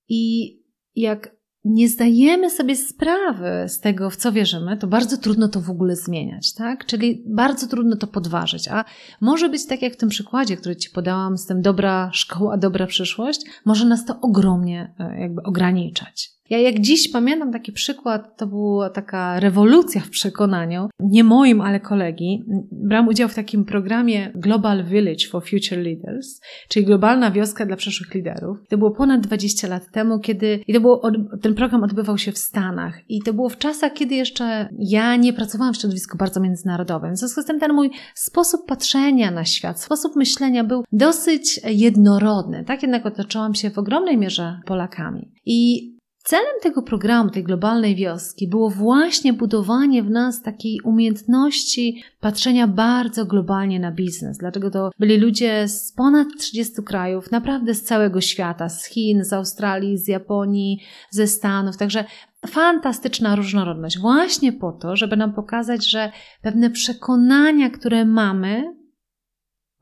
I 0.08 0.52
jak 0.94 1.33
nie 1.64 1.88
zdajemy 1.88 2.50
sobie 2.50 2.76
sprawy 2.76 3.64
z 3.68 3.80
tego, 3.80 4.10
w 4.10 4.16
co 4.16 4.32
wierzymy, 4.32 4.76
to 4.76 4.86
bardzo 4.86 5.16
trudno 5.16 5.48
to 5.48 5.60
w 5.60 5.70
ogóle 5.70 5.96
zmieniać, 5.96 6.54
tak? 6.54 6.86
Czyli 6.86 7.22
bardzo 7.26 7.66
trudno 7.66 7.96
to 7.96 8.06
podważyć. 8.06 8.68
A 8.68 8.84
może 9.20 9.48
być 9.48 9.66
tak, 9.66 9.82
jak 9.82 9.92
w 9.92 9.96
tym 9.96 10.08
przykładzie, 10.08 10.56
który 10.56 10.76
Ci 10.76 10.90
podałam, 10.90 11.38
z 11.38 11.46
tym 11.46 11.62
dobra 11.62 12.10
szkoła, 12.12 12.56
dobra 12.56 12.86
przyszłość, 12.86 13.40
może 13.64 13.86
nas 13.86 14.04
to 14.04 14.20
ogromnie 14.20 14.94
e, 14.98 15.20
jakby 15.20 15.42
ograniczać. 15.42 16.30
Ja 16.50 16.58
jak 16.58 16.80
dziś 16.80 17.08
pamiętam 17.08 17.52
taki 17.52 17.72
przykład, 17.72 18.36
to 18.36 18.46
była 18.46 18.90
taka 18.90 19.40
rewolucja 19.40 20.00
w 20.00 20.10
przekonaniu, 20.10 20.88
nie 21.00 21.24
moim, 21.24 21.60
ale 21.60 21.80
kolegi. 21.80 22.42
Brałam 22.72 23.08
udział 23.08 23.28
w 23.28 23.34
takim 23.34 23.64
programie 23.64 24.32
Global 24.34 24.84
Village 24.84 25.26
for 25.30 25.42
Future 25.42 25.78
Leaders, 25.78 26.40
czyli 26.68 26.86
globalna 26.86 27.30
wioska 27.30 27.66
dla 27.66 27.76
przyszłych 27.76 28.14
liderów. 28.14 28.58
To 28.68 28.78
było 28.78 28.90
ponad 28.90 29.20
20 29.20 29.68
lat 29.68 29.90
temu, 29.92 30.18
kiedy 30.18 30.60
i 30.66 30.74
to 30.74 30.80
było, 30.80 31.02
ten 31.42 31.54
program 31.54 31.84
odbywał 31.84 32.18
się 32.18 32.32
w 32.32 32.38
Stanach 32.38 33.00
i 33.08 33.22
to 33.22 33.32
było 33.32 33.48
w 33.48 33.58
czasach, 33.58 33.92
kiedy 33.92 34.14
jeszcze 34.14 34.68
ja 34.78 35.16
nie 35.16 35.32
pracowałam 35.32 35.74
w 35.74 35.76
środowisku 35.76 36.18
bardzo 36.18 36.40
międzynarodowym. 36.40 37.14
W 37.14 37.18
związku 37.18 37.42
z 37.42 37.44
tym 37.44 37.60
ten 37.60 37.72
mój 37.72 37.90
sposób 38.14 38.66
patrzenia 38.66 39.30
na 39.30 39.44
świat, 39.44 39.80
sposób 39.80 40.16
myślenia 40.16 40.64
był 40.64 40.84
dosyć 40.92 41.60
jednorodny. 41.64 42.64
Tak 42.64 42.82
jednak 42.82 43.06
otaczałam 43.06 43.54
się 43.54 43.70
w 43.70 43.78
ogromnej 43.78 44.18
mierze 44.18 44.60
Polakami. 44.66 45.30
I 45.46 45.93
Celem 46.26 46.60
tego 46.62 46.82
programu, 46.82 47.30
tej 47.30 47.42
globalnej 47.42 47.96
wioski, 47.96 48.48
było 48.48 48.70
właśnie 48.70 49.32
budowanie 49.32 50.02
w 50.02 50.10
nas 50.10 50.42
takiej 50.42 50.80
umiejętności 50.80 52.02
patrzenia 52.20 52.66
bardzo 52.66 53.26
globalnie 53.26 53.80
na 53.80 53.92
biznes. 53.92 54.38
Dlatego 54.38 54.70
to 54.70 54.90
byli 54.98 55.16
ludzie 55.16 55.68
z 55.68 55.92
ponad 55.92 56.28
30 56.38 56.82
krajów, 56.82 57.30
naprawdę 57.30 57.74
z 57.74 57.82
całego 57.82 58.20
świata, 58.20 58.68
z 58.68 58.84
Chin, 58.84 59.24
z 59.24 59.32
Australii, 59.32 59.98
z 59.98 60.08
Japonii, 60.08 60.80
ze 61.10 61.26
Stanów. 61.26 61.76
Także 61.76 62.04
fantastyczna 62.46 63.36
różnorodność, 63.36 63.98
właśnie 63.98 64.52
po 64.52 64.72
to, 64.72 64.96
żeby 64.96 65.16
nam 65.16 65.32
pokazać, 65.32 65.90
że 65.90 66.12
pewne 66.42 66.70
przekonania, 66.70 67.70
które 67.70 68.04
mamy, 68.04 68.74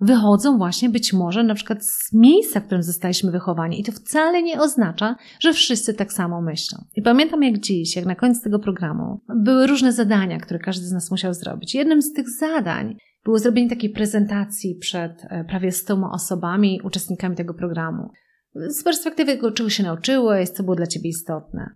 wychodzą 0.02 0.58
właśnie 0.58 0.88
być 0.88 1.12
może 1.12 1.44
na 1.44 1.54
przykład 1.54 1.86
z 1.86 2.12
miejsca, 2.12 2.60
w 2.60 2.64
którym 2.64 2.82
zostaliśmy 2.82 3.30
wychowani. 3.30 3.80
I 3.80 3.84
to 3.84 3.92
wcale 3.92 4.42
nie 4.42 4.60
oznacza, 4.60 5.16
że 5.40 5.52
wszyscy 5.52 5.94
tak 5.94 6.12
samo 6.12 6.42
myślą. 6.42 6.84
I 6.96 7.02
pamiętam 7.02 7.42
jak 7.42 7.58
dziś, 7.58 7.96
jak 7.96 8.06
na 8.06 8.14
końcu 8.14 8.42
tego 8.42 8.58
programu, 8.58 9.20
były 9.36 9.66
różne 9.66 9.92
zadania, 9.92 10.38
które 10.38 10.58
każdy 10.58 10.86
z 10.86 10.92
nas 10.92 11.10
musiał 11.10 11.34
zrobić. 11.34 11.74
Jednym 11.74 12.02
z 12.02 12.12
tych 12.12 12.30
zadań 12.30 12.96
było 13.24 13.38
zrobienie 13.38 13.70
takiej 13.70 13.90
prezentacji 13.90 14.74
przed 14.74 15.24
e, 15.24 15.44
prawie 15.44 15.72
100 15.72 16.10
osobami, 16.12 16.80
uczestnikami 16.84 17.36
tego 17.36 17.54
programu. 17.54 18.10
Z 18.54 18.82
perspektywy 18.82 19.52
czego 19.54 19.70
się 19.70 19.82
nauczyłeś, 19.82 20.48
co 20.48 20.62
było 20.62 20.76
dla 20.76 20.86
ciebie 20.86 21.10
istotne. 21.10 21.74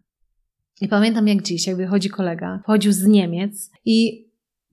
I 0.80 0.88
pamiętam 0.88 1.28
jak 1.28 1.42
dziś, 1.42 1.66
jak 1.66 1.76
wychodzi 1.76 2.10
kolega, 2.10 2.62
chodził 2.64 2.92
z 2.92 3.06
Niemiec 3.06 3.70
i 3.84 4.25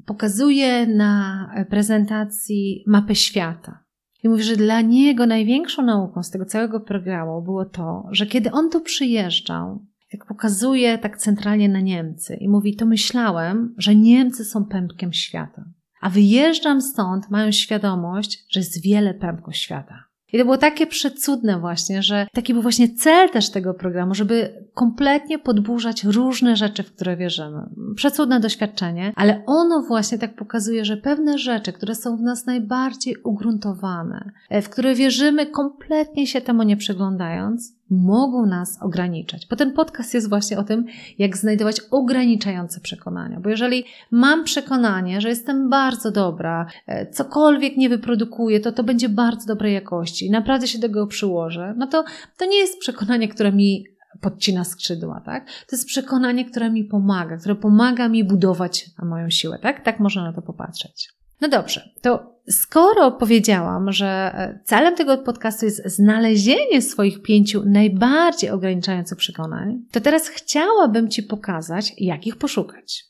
pokazuje 0.06 0.88
na 0.88 1.50
prezentacji 1.70 2.84
mapę 2.88 3.16
świata. 3.16 3.84
I 4.24 4.30
mówi, 4.30 4.44
że 4.44 4.56
dla 4.56 4.82
niego 4.82 5.26
największą 5.26 5.82
nauką 5.82 6.24
z 6.24 6.30
tego 6.30 6.46
całego 6.46 6.80
programu 6.80 7.42
było 7.42 7.66
to, 7.66 8.08
że 8.12 8.26
kiedy 8.26 8.52
on 8.52 8.70
tu 8.70 8.82
przyjeżdżał, 8.82 9.86
jak 10.14 10.26
pokazuje 10.26 10.98
tak 10.98 11.18
centralnie 11.18 11.70
na 11.70 11.80
Niemcy 11.80 12.36
i 12.36 12.50
mówi, 12.50 12.76
to 12.76 12.86
myślałem, 12.86 13.76
że 13.78 13.96
Niemcy 13.96 14.46
są 14.46 14.66
pępkiem 14.66 15.14
świata. 15.14 15.66
A 16.02 16.10
wyjeżdżam 16.10 16.82
stąd, 16.82 17.30
mając 17.30 17.56
świadomość, 17.56 18.46
że 18.50 18.60
jest 18.60 18.84
wiele 18.84 19.14
pępków 19.14 19.56
świata. 19.56 20.04
I 20.34 20.38
to 20.38 20.44
było 20.44 20.58
takie 20.58 20.88
przecudne 20.88 21.60
właśnie, 21.60 22.04
że 22.04 22.28
taki 22.34 22.54
był 22.54 22.62
właśnie 22.62 22.90
cel 22.96 23.30
też 23.30 23.50
tego 23.50 23.74
programu, 23.74 24.16
żeby 24.16 24.66
kompletnie 24.74 25.40
podburzać 25.40 26.04
różne 26.04 26.56
rzeczy, 26.56 26.84
w 26.84 26.96
które 26.96 27.18
wierzymy. 27.18 27.62
Przecudne 27.96 28.40
doświadczenie, 28.40 29.14
ale 29.16 29.44
ono 29.46 29.82
właśnie 29.82 30.18
tak 30.18 30.36
pokazuje, 30.36 30.86
że 30.86 30.98
pewne 30.98 31.38
rzeczy, 31.38 31.74
które 31.74 31.96
są 31.96 32.18
w 32.18 32.22
nas 32.22 32.46
najbardziej 32.46 33.16
ugruntowane, 33.24 34.32
e, 34.50 34.62
w 34.62 34.70
które 34.70 34.96
wierzymy 34.96 35.46
kompletnie 35.46 36.28
się 36.28 36.42
temu 36.42 36.64
nie 36.64 36.78
przyglądając, 36.78 37.76
mogą 37.90 38.46
nas 38.46 38.78
ograniczać. 38.82 39.48
Bo 39.48 39.56
ten 39.56 39.74
podcast 39.74 40.14
jest 40.14 40.30
właśnie 40.30 40.58
o 40.58 40.64
tym, 40.64 40.86
jak 41.20 41.38
znajdować 41.38 41.82
ograniczające 41.92 42.80
przekonania. 42.80 43.40
Bo 43.40 43.50
jeżeli 43.50 43.86
mam 44.12 44.44
przekonanie, 44.44 45.22
że 45.22 45.30
jestem 45.30 45.70
bardzo 45.70 46.12
dobra, 46.12 46.66
e, 46.88 47.12
cokolwiek 47.12 47.78
nie 47.78 47.90
wyprodukuję, 47.90 48.60
to 48.60 48.72
to 48.72 48.84
będzie 48.84 49.10
bardzo 49.10 49.48
dobrej 49.48 49.74
jakości 49.74 50.26
i 50.26 50.32
naprawdę 50.32 50.68
się 50.68 50.80
do 50.80 50.88
tego 50.88 51.08
przyłożę, 51.08 51.74
no 51.78 51.88
to 51.88 52.04
to 52.38 52.46
nie 52.46 52.58
jest 52.58 52.80
przekonanie, 52.80 53.28
które 53.28 53.52
mi 53.52 53.86
podcina 54.22 54.64
skrzydła, 54.64 55.22
tak? 55.26 55.46
To 55.46 55.76
jest 55.76 55.88
przekonanie, 55.88 56.46
które 56.46 56.70
mi 56.70 56.84
pomaga, 56.84 57.38
które 57.38 57.56
pomaga 57.56 58.10
mi 58.10 58.24
budować 58.24 58.90
moją 59.04 59.30
siłę, 59.30 59.60
tak? 59.60 59.84
Tak 59.84 60.00
można 60.00 60.24
na 60.24 60.34
to 60.34 60.42
popatrzeć. 60.42 61.10
No 61.42 61.48
dobrze, 61.48 61.90
to 62.02 62.33
skoro 62.50 63.12
powiedziałam, 63.12 63.92
że 63.92 64.08
e, 64.08 64.60
celem 64.66 64.96
tego 64.96 65.18
podcastu 65.18 65.66
jest 65.66 65.82
znalezienie 65.86 66.82
swoich 66.82 67.22
pięciu 67.22 67.64
najbardziej 67.66 68.50
ograniczających 68.50 69.18
przekonań, 69.18 69.86
to 69.92 70.02
teraz 70.02 70.28
chciałabym 70.28 71.10
Ci 71.10 71.24
pokazać, 71.24 71.94
jak 71.98 72.28
ich 72.28 72.36
poszukać. 72.36 73.06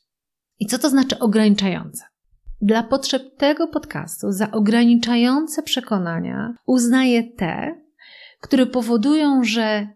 I 0.60 0.66
co 0.66 0.78
to 0.78 0.90
znaczy 0.90 1.18
ograniczające? 1.18 2.04
Dla 2.60 2.82
potrzeb 2.82 3.36
tego 3.36 3.68
podcastu 3.68 4.32
za 4.32 4.50
ograniczające 4.50 5.62
przekonania 5.62 6.54
uznaję 6.66 7.22
te, 7.22 7.80
które 8.40 8.66
powodują, 8.66 9.44
że 9.44 9.88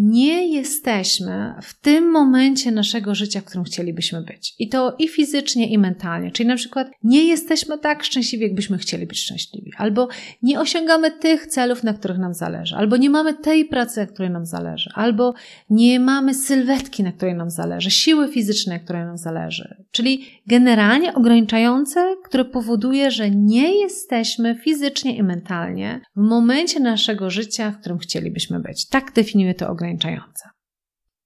nie 0.00 0.48
jesteśmy 0.48 1.54
w 1.62 1.80
tym 1.80 2.10
momencie 2.10 2.70
naszego 2.70 3.14
życia, 3.14 3.40
w 3.40 3.44
którym 3.44 3.64
chcielibyśmy 3.64 4.22
być. 4.22 4.54
I 4.58 4.68
to 4.68 4.96
i 4.98 5.08
fizycznie, 5.08 5.70
i 5.70 5.78
mentalnie. 5.78 6.30
Czyli 6.30 6.46
na 6.46 6.56
przykład 6.56 6.90
nie 7.02 7.24
jesteśmy 7.24 7.78
tak 7.78 8.04
szczęśliwi, 8.04 8.44
jakbyśmy 8.44 8.78
chcieli 8.78 9.06
być 9.06 9.20
szczęśliwi, 9.20 9.72
albo 9.76 10.08
nie 10.42 10.60
osiągamy 10.60 11.10
tych 11.10 11.46
celów, 11.46 11.84
na 11.84 11.94
których 11.94 12.18
nam 12.18 12.34
zależy, 12.34 12.76
albo 12.76 12.96
nie 12.96 13.10
mamy 13.10 13.34
tej 13.34 13.64
pracy, 13.64 14.00
na 14.00 14.06
której 14.06 14.30
nam 14.30 14.46
zależy, 14.46 14.90
albo 14.94 15.34
nie 15.70 16.00
mamy 16.00 16.34
sylwetki, 16.34 17.02
na 17.02 17.12
której 17.12 17.34
nam 17.34 17.50
zależy, 17.50 17.90
siły 17.90 18.28
fizycznej, 18.28 18.78
na 18.78 18.84
której 18.84 19.04
nam 19.04 19.18
zależy. 19.18 19.84
Czyli 19.90 20.24
generalnie 20.46 21.14
ograniczające, 21.14 22.16
które 22.24 22.44
powoduje, 22.44 23.10
że 23.10 23.30
nie 23.30 23.74
jesteśmy 23.80 24.60
fizycznie 24.64 25.16
i 25.16 25.22
mentalnie 25.22 26.00
w 26.16 26.20
momencie 26.20 26.80
naszego 26.80 27.30
życia, 27.30 27.70
w 27.70 27.80
którym 27.80 27.98
chcielibyśmy 27.98 28.60
być. 28.60 28.88
Tak 28.88 29.12
definiuje 29.12 29.54
to 29.54 29.68
ograniczenie 29.68 29.87
ograniczające. 29.88 30.48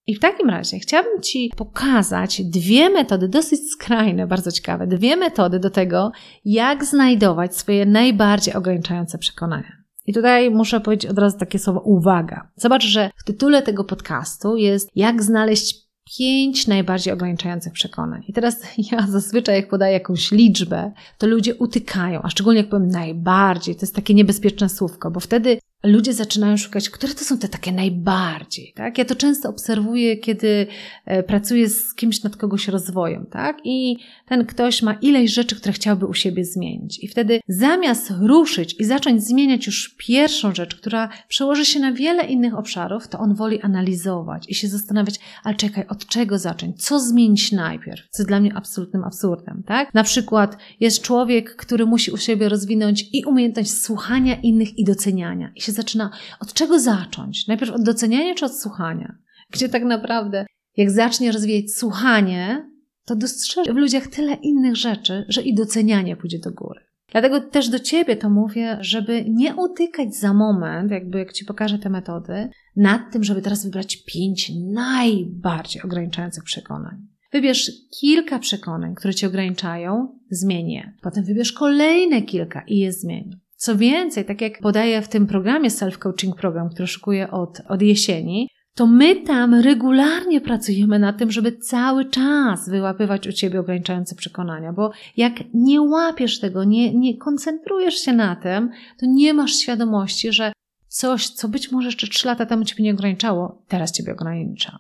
I 0.07 0.15
w 0.15 0.21
takim 0.21 0.51
razie 0.51 0.79
chciałabym 0.79 1.23
Ci 1.23 1.51
pokazać 1.57 2.43
dwie 2.43 2.91
metody, 2.91 3.29
dosyć 3.29 3.61
skrajne, 3.73 4.27
bardzo 4.27 4.53
ciekawe, 4.53 4.87
dwie 4.87 5.17
metody 5.17 5.59
do 5.59 5.71
tego, 5.71 6.13
jak 6.45 6.85
znajdować 6.85 7.57
swoje 7.57 7.87
najbardziej 7.87 8.55
ograniczające 8.55 9.19
przekonania. 9.19 9.73
I 10.07 10.13
tutaj 10.13 10.51
muszę 10.51 10.81
powiedzieć 10.81 11.11
od 11.11 11.19
razu 11.19 11.39
takie 11.39 11.59
słowo 11.59 11.81
uwaga. 11.81 12.51
Zobacz, 12.57 12.85
że 12.85 13.11
w 13.17 13.25
tytule 13.25 13.63
tego 13.63 13.85
podcastu 13.85 14.57
jest 14.57 14.89
jak 14.95 15.23
znaleźć 15.23 15.83
pięć 16.19 16.67
najbardziej 16.67 17.13
ograniczających 17.13 17.73
przekonań. 17.73 18.23
I 18.29 18.33
teraz 18.33 18.63
ja 18.93 19.07
zazwyczaj, 19.07 19.57
jak 19.57 19.69
podaję 19.69 19.93
jakąś 19.93 20.31
liczbę, 20.31 20.93
to 21.19 21.27
ludzie 21.27 21.55
utykają, 21.55 22.23
a 22.23 22.31
szczególnie 22.31 22.61
jak 22.61 22.69
powiem 22.69 22.89
najbardziej, 22.89 23.75
to 23.75 23.81
jest 23.81 23.95
takie 23.95 24.15
niebezpieczne 24.15 24.69
słówko, 24.69 25.11
bo 25.11 25.21
wtedy 25.21 25.59
ludzie 25.83 26.13
zaczynają 26.13 26.57
szukać, 26.57 26.91
które 26.91 27.15
to 27.15 27.25
są 27.25 27.39
te 27.39 27.49
takie 27.49 27.73
najbardziej, 27.73 28.73
tak? 28.77 28.99
Ja 28.99 29.05
to 29.05 29.15
często 29.15 29.49
obserwuję, 29.49 30.17
kiedy 30.17 30.67
e, 31.05 31.23
pracuję 31.23 31.69
z 31.69 31.95
kimś 31.95 32.23
nad 32.23 32.37
kogoś 32.37 32.69
rozwojem, 32.69 33.27
tak? 33.27 33.57
I 33.65 33.97
ten 34.27 34.47
ktoś 34.47 34.83
ma 34.83 34.93
ileś 34.93 35.35
rzeczy, 35.35 35.57
które 35.57 35.73
chciałby 35.73 36.07
u 36.07 36.15
siebie 36.15 36.45
zmienić. 36.45 37.05
I 37.05 37.09
wtedy 37.09 37.41
zamiast 37.49 38.13
ruszyć 38.21 38.77
i 38.81 38.85
zacząć 38.85 39.25
zmieniać 39.25 39.67
już 39.67 39.97
pierwszą 39.99 40.55
rzecz, 40.55 40.77
która 40.77 41.09
przełoży 41.29 41.65
się 41.65 41.81
na 41.81 41.93
wiele 41.93 42.25
innych 42.27 42.59
obszarów, 42.59 43.09
to 43.09 43.19
on 43.19 43.35
woli 43.35 43.61
analizować 43.61 44.51
i 44.51 44.55
się 44.55 44.69
zastanawiać, 44.69 45.21
ale 45.45 45.55
czekaj, 45.55 45.85
od 45.89 46.07
czego 46.07 46.39
zacząć? 46.39 46.85
Co 46.85 47.01
zmienić 47.01 47.53
najpierw? 47.53 48.09
Co 48.11 48.25
dla 48.25 48.41
mnie 48.41 48.57
absolutnym 48.57 49.05
absurdem, 49.05 49.63
tak? 49.67 49.95
Na 49.95 50.05
przykład 50.05 50.57
jest 50.81 51.03
człowiek, 51.03 51.57
który 51.57 51.87
musi 51.87 52.11
u 52.11 52.17
siebie 52.17 52.49
rozwinąć 52.49 53.09
i 53.13 53.25
umiejętność 53.25 53.71
słuchania 53.71 54.37
innych 54.37 54.79
i 54.79 54.85
doceniania. 54.85 55.51
I 55.57 55.61
się 55.61 55.72
zaczyna, 55.73 56.11
od 56.41 56.53
czego 56.53 56.81
zacząć? 56.81 57.47
Najpierw 57.47 57.73
od 57.73 57.83
doceniania 57.83 58.35
czy 58.35 58.45
od 58.45 58.61
słuchania? 58.61 59.15
Gdzie 59.51 59.69
tak 59.69 59.85
naprawdę, 59.85 60.47
jak 60.77 60.91
zacznie 60.91 61.33
rozwijać 61.33 61.73
słuchanie, 61.73 62.71
to 63.05 63.17
dostrzeże 63.17 63.73
w 63.73 63.77
ludziach 63.77 64.07
tyle 64.07 64.35
innych 64.35 64.77
rzeczy, 64.77 65.25
że 65.29 65.43
i 65.43 65.55
docenianie 65.55 66.17
pójdzie 66.17 66.39
do 66.39 66.51
góry. 66.51 66.81
Dlatego 67.13 67.41
też 67.41 67.69
do 67.69 67.79
ciebie 67.79 68.17
to 68.17 68.31
mówię, 68.31 68.79
żeby 68.81 69.25
nie 69.29 69.55
utykać 69.55 70.17
za 70.17 70.35
moment, 70.35 70.91
jakby 70.91 71.19
jak 71.19 71.33
ci 71.33 71.45
pokażę 71.45 71.79
te 71.79 71.91
metody, 71.91 72.49
nad 72.77 73.13
tym, 73.13 73.25
żeby 73.25 73.43
teraz 73.43 73.65
wybrać 73.65 73.97
pięć 73.97 74.53
najbardziej 74.73 75.83
ograniczających 75.83 76.45
przekonań. 76.45 77.07
Wybierz 77.33 77.71
kilka 78.01 78.39
przekonań, 78.39 78.95
które 78.95 79.15
cię 79.15 79.27
ograniczają, 79.27 80.19
zmień 80.31 80.71
je. 80.71 80.93
Potem 81.03 81.25
wybierz 81.25 81.53
kolejne 81.53 82.23
kilka 82.23 82.63
i 82.67 82.79
je 82.79 82.93
zmień. 82.93 83.41
Co 83.63 83.77
więcej, 83.77 84.25
tak 84.25 84.41
jak 84.41 84.59
podaję 84.59 85.03
w 85.03 85.09
tym 85.09 85.27
programie 85.27 85.71
Self-Coaching 85.71 86.35
Program, 86.35 86.69
który 86.69 86.87
szukuję 86.87 87.31
od, 87.31 87.61
od 87.69 87.83
jesieni, 87.83 88.49
to 88.75 88.87
my 88.87 89.17
tam 89.17 89.55
regularnie 89.55 90.41
pracujemy 90.41 90.99
nad 90.99 91.19
tym, 91.19 91.31
żeby 91.31 91.53
cały 91.53 92.05
czas 92.05 92.69
wyłapywać 92.69 93.27
u 93.27 93.33
ciebie 93.33 93.61
ograniczające 93.61 94.15
przekonania, 94.15 94.73
bo 94.73 94.91
jak 95.17 95.33
nie 95.55 95.83
łapiesz 95.83 96.41
tego, 96.41 96.65
nie, 96.65 96.95
nie 96.95 97.19
koncentrujesz 97.19 97.95
się 97.95 98.13
na 98.13 98.37
tym, 98.37 98.71
to 98.99 99.07
nie 99.07 99.35
masz 99.35 99.53
świadomości, 99.53 100.33
że 100.33 100.53
coś, 100.89 101.29
co 101.29 101.49
być 101.49 101.73
może 101.73 101.89
jeszcze 101.89 102.07
trzy 102.07 102.29
lata 102.29 102.47
temu 102.47 102.65
ciebie 102.65 102.85
nie 102.85 102.93
ograniczało, 102.93 103.63
teraz 103.69 103.93
ciebie 103.93 104.13
ogranicza. 104.13 104.79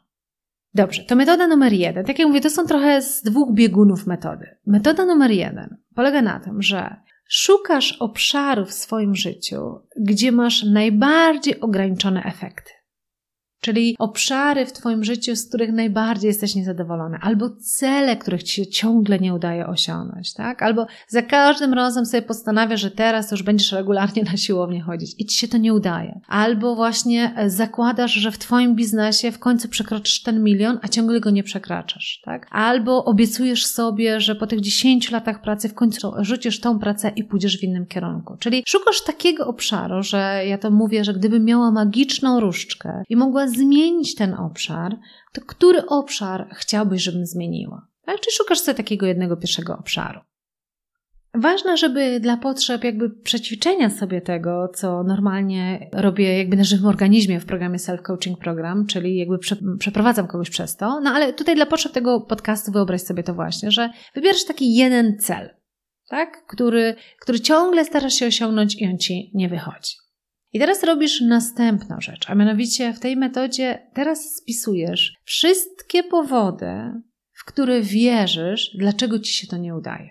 Dobrze, 0.75 1.03
to 1.03 1.16
metoda 1.16 1.47
numer 1.47 1.73
jeden. 1.73 2.05
Tak 2.05 2.18
jak 2.18 2.29
mówię, 2.29 2.40
to 2.40 2.51
są 2.51 2.66
trochę 2.66 3.03
z 3.03 3.23
dwóch 3.23 3.55
biegunów 3.55 4.07
metody. 4.07 4.47
Metoda 4.66 5.05
numer 5.05 5.31
jeden 5.31 5.77
polega 5.95 6.23
na 6.23 6.40
tym, 6.40 6.62
że 6.62 6.97
szukasz 7.35 7.92
obszarów 7.92 8.68
w 8.68 8.73
swoim 8.73 9.16
życiu, 9.16 9.79
gdzie 9.97 10.33
masz 10.33 10.62
najbardziej 10.62 11.61
ograniczone 11.61 12.25
efekty. 12.25 12.73
Czyli 13.62 13.96
obszary 13.98 14.66
w 14.66 14.72
Twoim 14.72 15.05
życiu, 15.05 15.37
z 15.37 15.48
których 15.48 15.72
najbardziej 15.72 16.29
jesteś 16.29 16.55
niezadowolony, 16.55 17.18
albo 17.20 17.51
cele, 17.51 18.16
których 18.16 18.42
Ci 18.42 18.55
się 18.55 18.66
ciągle 18.66 19.18
nie 19.18 19.35
udaje 19.35 19.66
osiągnąć, 19.66 20.35
tak? 20.35 20.62
Albo 20.62 20.87
za 21.09 21.22
każdym 21.22 21.75
razem 21.75 22.07
sobie 22.07 22.22
postanawiasz, 22.22 22.81
że 22.81 22.90
teraz 22.90 23.31
już 23.31 23.42
będziesz 23.42 23.72
regularnie 23.72 24.22
na 24.33 24.37
siłownię 24.37 24.81
chodzić 24.81 25.14
i 25.18 25.27
Ci 25.27 25.38
się 25.38 25.48
to 25.48 25.59
nie 25.59 25.75
udaje. 25.75 26.20
Albo 26.29 26.75
właśnie 26.75 27.35
e, 27.37 27.51
zakładasz, 27.51 28.12
że 28.12 28.31
w 28.31 28.38
Twoim 28.38 28.75
biznesie 28.75 29.33
w 29.33 29.38
końcu 29.38 29.68
przekroczysz 29.68 30.22
ten 30.22 30.44
milion, 30.44 30.79
a 30.83 30.88
ciągle 30.88 31.20
go 31.20 31.31
nie 31.31 31.42
przekraczasz, 31.42 32.20
tak? 32.25 32.46
Albo 32.51 33.05
obiecujesz 33.05 33.66
sobie, 33.66 34.20
że 34.20 34.35
po 34.35 34.46
tych 34.46 34.61
10 34.61 35.11
latach 35.11 35.42
pracy 35.42 35.68
w 35.68 35.75
końcu 35.75 36.12
rzucisz 36.18 36.61
tą 36.61 36.79
pracę 36.79 37.12
i 37.16 37.25
pójdziesz 37.25 37.59
w 37.59 37.62
innym 37.62 37.87
kierunku. 37.87 38.37
Czyli 38.38 38.62
szukasz 38.66 39.05
takiego 39.05 39.46
obszaru, 39.46 40.03
że 40.03 40.42
ja 40.46 40.59
to 40.59 40.70
mówię, 40.70 41.05
że 41.05 41.14
gdybym 41.14 41.44
miała 41.44 41.70
magiczną 41.70 42.40
różdżkę 42.40 43.03
i 43.09 43.16
mogła 43.16 43.52
zmienić 43.53 44.15
ten 44.15 44.35
obszar, 44.35 44.99
to 45.33 45.41
który 45.41 45.87
obszar 45.87 46.49
chciałbyś, 46.55 47.03
żebym 47.03 47.27
zmieniła? 47.27 47.87
Czy 48.07 48.31
szukasz 48.31 48.59
sobie 48.59 48.77
takiego 48.77 49.07
jednego 49.07 49.37
pierwszego 49.37 49.79
obszaru? 49.79 50.21
Ważne, 51.35 51.77
żeby 51.77 52.21
dla 52.21 52.37
potrzeb 52.37 52.85
jakby 52.85 53.11
przećwiczenia 53.11 53.91
sobie 53.91 54.21
tego, 54.21 54.69
co 54.75 55.03
normalnie 55.03 55.91
robię 55.93 56.38
jakby 56.38 56.57
na 56.57 56.65
żywym 56.65 56.87
organizmie 56.87 57.41
w 57.41 57.47
programie 57.47 57.79
Self-Coaching 57.79 58.37
Program, 58.37 58.87
czyli 58.87 59.17
jakby 59.17 59.38
prze, 59.38 59.57
przeprowadzam 59.79 60.27
kogoś 60.27 60.51
przez 60.51 60.77
to. 60.77 61.01
No 61.01 61.11
ale 61.11 61.33
tutaj 61.33 61.55
dla 61.55 61.67
potrzeb 61.67 61.93
tego 61.93 62.21
podcastu 62.21 62.73
wyobraź 62.73 63.03
sobie 63.03 63.23
to 63.23 63.35
właśnie, 63.35 63.71
że 63.71 63.91
wybierasz 64.15 64.45
taki 64.45 64.75
jeden 64.75 65.19
cel, 65.19 65.51
tak? 66.09 66.47
Który, 66.47 66.95
który 67.21 67.41
ciągle 67.41 67.85
starasz 67.85 68.15
się 68.15 68.27
osiągnąć 68.27 68.83
i 68.83 68.87
on 68.87 68.99
ci 68.99 69.31
nie 69.35 69.49
wychodzi. 69.49 70.02
I 70.53 70.59
teraz 70.59 70.83
robisz 70.83 71.21
następną 71.21 72.01
rzecz, 72.01 72.31
a 72.31 72.35
mianowicie 72.35 72.93
w 72.93 73.01
tej 73.01 73.17
metodzie 73.17 73.91
teraz 73.95 74.37
spisujesz 74.37 75.12
wszystkie 75.25 76.03
powody, 76.03 76.93
w 77.33 77.45
które 77.45 77.83
wierzysz, 77.83 78.71
dlaczego 78.79 79.19
ci 79.19 79.33
się 79.33 79.47
to 79.47 79.57
nie 79.57 79.75
udaje. 79.75 80.11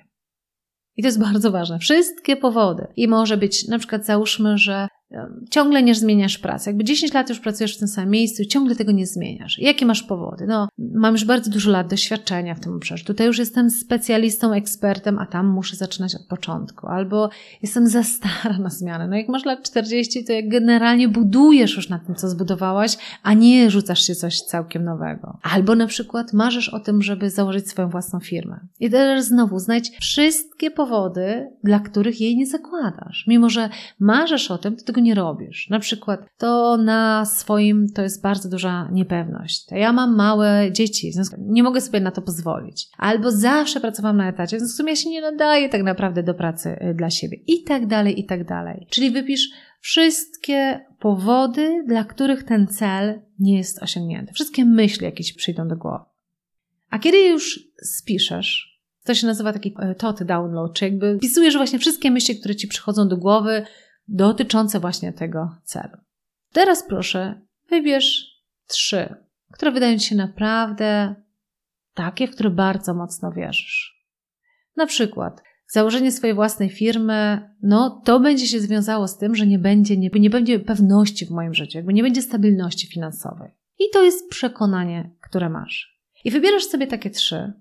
I 0.95 1.01
to 1.01 1.07
jest 1.07 1.19
bardzo 1.19 1.51
ważne. 1.51 1.79
Wszystkie 1.79 2.37
powody. 2.37 2.87
I 2.95 3.07
może 3.07 3.37
być, 3.37 3.67
na 3.67 3.79
przykład, 3.79 4.05
załóżmy, 4.05 4.57
że 4.57 4.87
ciągle 5.49 5.83
nie 5.83 5.95
zmieniasz 5.95 6.37
pracy. 6.37 6.69
Jakby 6.69 6.83
10 6.83 7.13
lat 7.13 7.29
już 7.29 7.39
pracujesz 7.39 7.75
w 7.75 7.79
tym 7.79 7.87
samym 7.87 8.09
miejscu 8.09 8.43
i 8.43 8.47
ciągle 8.47 8.75
tego 8.75 8.91
nie 8.91 9.07
zmieniasz. 9.07 9.59
Jakie 9.59 9.85
masz 9.85 10.03
powody? 10.03 10.45
No, 10.47 10.67
mam 10.77 11.13
już 11.13 11.25
bardzo 11.25 11.51
dużo 11.51 11.71
lat 11.71 11.87
doświadczenia 11.87 12.55
w 12.55 12.59
tym 12.59 12.75
obszarze. 12.75 13.05
Tutaj 13.05 13.27
już 13.27 13.37
jestem 13.37 13.69
specjalistą, 13.69 14.53
ekspertem, 14.53 15.19
a 15.19 15.25
tam 15.25 15.47
muszę 15.47 15.75
zaczynać 15.75 16.15
od 16.15 16.25
początku. 16.25 16.87
Albo 16.87 17.29
jestem 17.61 17.87
za 17.87 18.03
stara 18.03 18.57
na 18.57 18.69
zmianę. 18.69 19.07
No 19.07 19.15
jak 19.15 19.27
masz 19.27 19.45
lat 19.45 19.63
40, 19.63 20.25
to 20.25 20.33
jak 20.33 20.49
generalnie 20.49 21.09
budujesz 21.09 21.75
już 21.75 21.89
na 21.89 21.99
tym, 21.99 22.15
co 22.15 22.29
zbudowałaś, 22.29 22.97
a 23.23 23.33
nie 23.33 23.71
rzucasz 23.71 24.07
się 24.07 24.15
coś 24.15 24.41
całkiem 24.41 24.83
nowego. 24.83 25.37
Albo 25.41 25.75
na 25.75 25.87
przykład 25.87 26.33
marzysz 26.33 26.69
o 26.69 26.79
tym, 26.79 27.01
żeby 27.01 27.29
założyć 27.29 27.69
swoją 27.69 27.89
własną 27.89 28.19
firmę. 28.19 28.59
I 28.79 28.89
teraz 28.89 29.25
znowu 29.25 29.59
znajdź 29.59 29.97
wszystkie 30.01 30.71
powody, 30.71 31.49
dla 31.63 31.79
których 31.79 32.21
jej 32.21 32.37
nie 32.37 32.45
zakładasz. 32.45 33.25
Mimo, 33.27 33.49
że 33.49 33.69
marzysz 33.99 34.51
o 34.51 34.57
tym, 34.57 34.75
to 34.75 34.83
tego 34.83 35.00
nie 35.01 35.15
robisz. 35.15 35.69
Na 35.69 35.79
przykład 35.79 36.19
to 36.37 36.77
na 36.77 37.25
swoim 37.25 37.87
to 37.95 38.01
jest 38.01 38.23
bardzo 38.23 38.49
duża 38.49 38.89
niepewność. 38.91 39.65
Ja 39.71 39.93
mam 39.93 40.15
małe 40.15 40.69
dzieci, 40.71 41.11
nie 41.37 41.63
mogę 41.63 41.81
sobie 41.81 41.99
na 41.99 42.11
to 42.11 42.21
pozwolić. 42.21 42.87
Albo 42.97 43.31
zawsze 43.31 43.79
pracowałam 43.79 44.17
na 44.17 44.29
etacie, 44.29 44.57
w 44.57 44.67
sumie 44.67 44.89
ja 44.89 44.95
się 44.95 45.09
nie 45.09 45.21
nadaję 45.21 45.69
tak 45.69 45.83
naprawdę 45.83 46.23
do 46.23 46.33
pracy 46.33 46.69
y, 46.69 46.93
dla 46.93 47.09
siebie. 47.09 47.37
I 47.47 47.63
tak 47.63 47.87
dalej, 47.87 48.19
i 48.19 48.25
tak 48.25 48.47
dalej. 48.47 48.87
Czyli 48.89 49.11
wypisz 49.11 49.49
wszystkie 49.79 50.85
powody, 50.99 51.83
dla 51.87 52.03
których 52.03 52.43
ten 52.43 52.67
cel 52.67 53.21
nie 53.39 53.57
jest 53.57 53.83
osiągnięty. 53.83 54.33
Wszystkie 54.33 54.65
myśli 54.65 55.05
jakieś 55.05 55.33
przyjdą 55.33 55.67
do 55.67 55.75
głowy. 55.75 56.05
A 56.89 56.99
kiedy 56.99 57.17
już 57.17 57.59
spiszesz, 57.83 58.81
to 59.05 59.13
się 59.13 59.27
nazywa 59.27 59.53
taki 59.53 59.75
y, 59.91 59.95
thought 59.95 60.23
download, 60.23 60.73
czy 60.73 60.85
jakby 60.85 61.17
wpisujesz 61.17 61.57
właśnie 61.57 61.79
wszystkie 61.79 62.11
myśli, 62.11 62.39
które 62.39 62.55
ci 62.55 62.67
przychodzą 62.67 63.07
do 63.07 63.17
głowy, 63.17 63.65
dotyczące 64.07 64.79
właśnie 64.79 65.13
tego 65.13 65.55
celu. 65.63 65.97
Teraz 66.53 66.83
proszę, 66.87 67.41
wybierz 67.69 68.41
trzy, 68.67 69.15
które 69.51 69.71
wydają 69.71 69.97
ci 69.97 70.05
się 70.05 70.15
naprawdę 70.15 71.15
takie, 71.93 72.27
w 72.27 72.31
które 72.31 72.49
bardzo 72.49 72.93
mocno 72.93 73.31
wierzysz. 73.31 74.05
Na 74.75 74.85
przykład, 74.85 75.43
założenie 75.67 76.11
swojej 76.11 76.35
własnej 76.35 76.69
firmy, 76.69 77.49
no 77.61 78.01
to 78.05 78.19
będzie 78.19 78.47
się 78.47 78.59
związało 78.59 79.07
z 79.07 79.17
tym, 79.17 79.35
że 79.35 79.47
nie 79.47 79.59
będzie, 79.59 79.97
nie, 79.97 80.09
nie 80.13 80.29
będzie 80.29 80.59
pewności 80.59 81.25
w 81.25 81.31
moim 81.31 81.53
życiu, 81.53 81.77
jakby 81.77 81.93
nie 81.93 82.03
będzie 82.03 82.21
stabilności 82.21 82.87
finansowej. 82.87 83.51
I 83.79 83.83
to 83.93 84.03
jest 84.03 84.29
przekonanie, 84.29 85.11
które 85.21 85.49
masz. 85.49 86.01
I 86.23 86.31
wybierasz 86.31 86.63
sobie 86.63 86.87
takie 86.87 87.09
trzy 87.09 87.53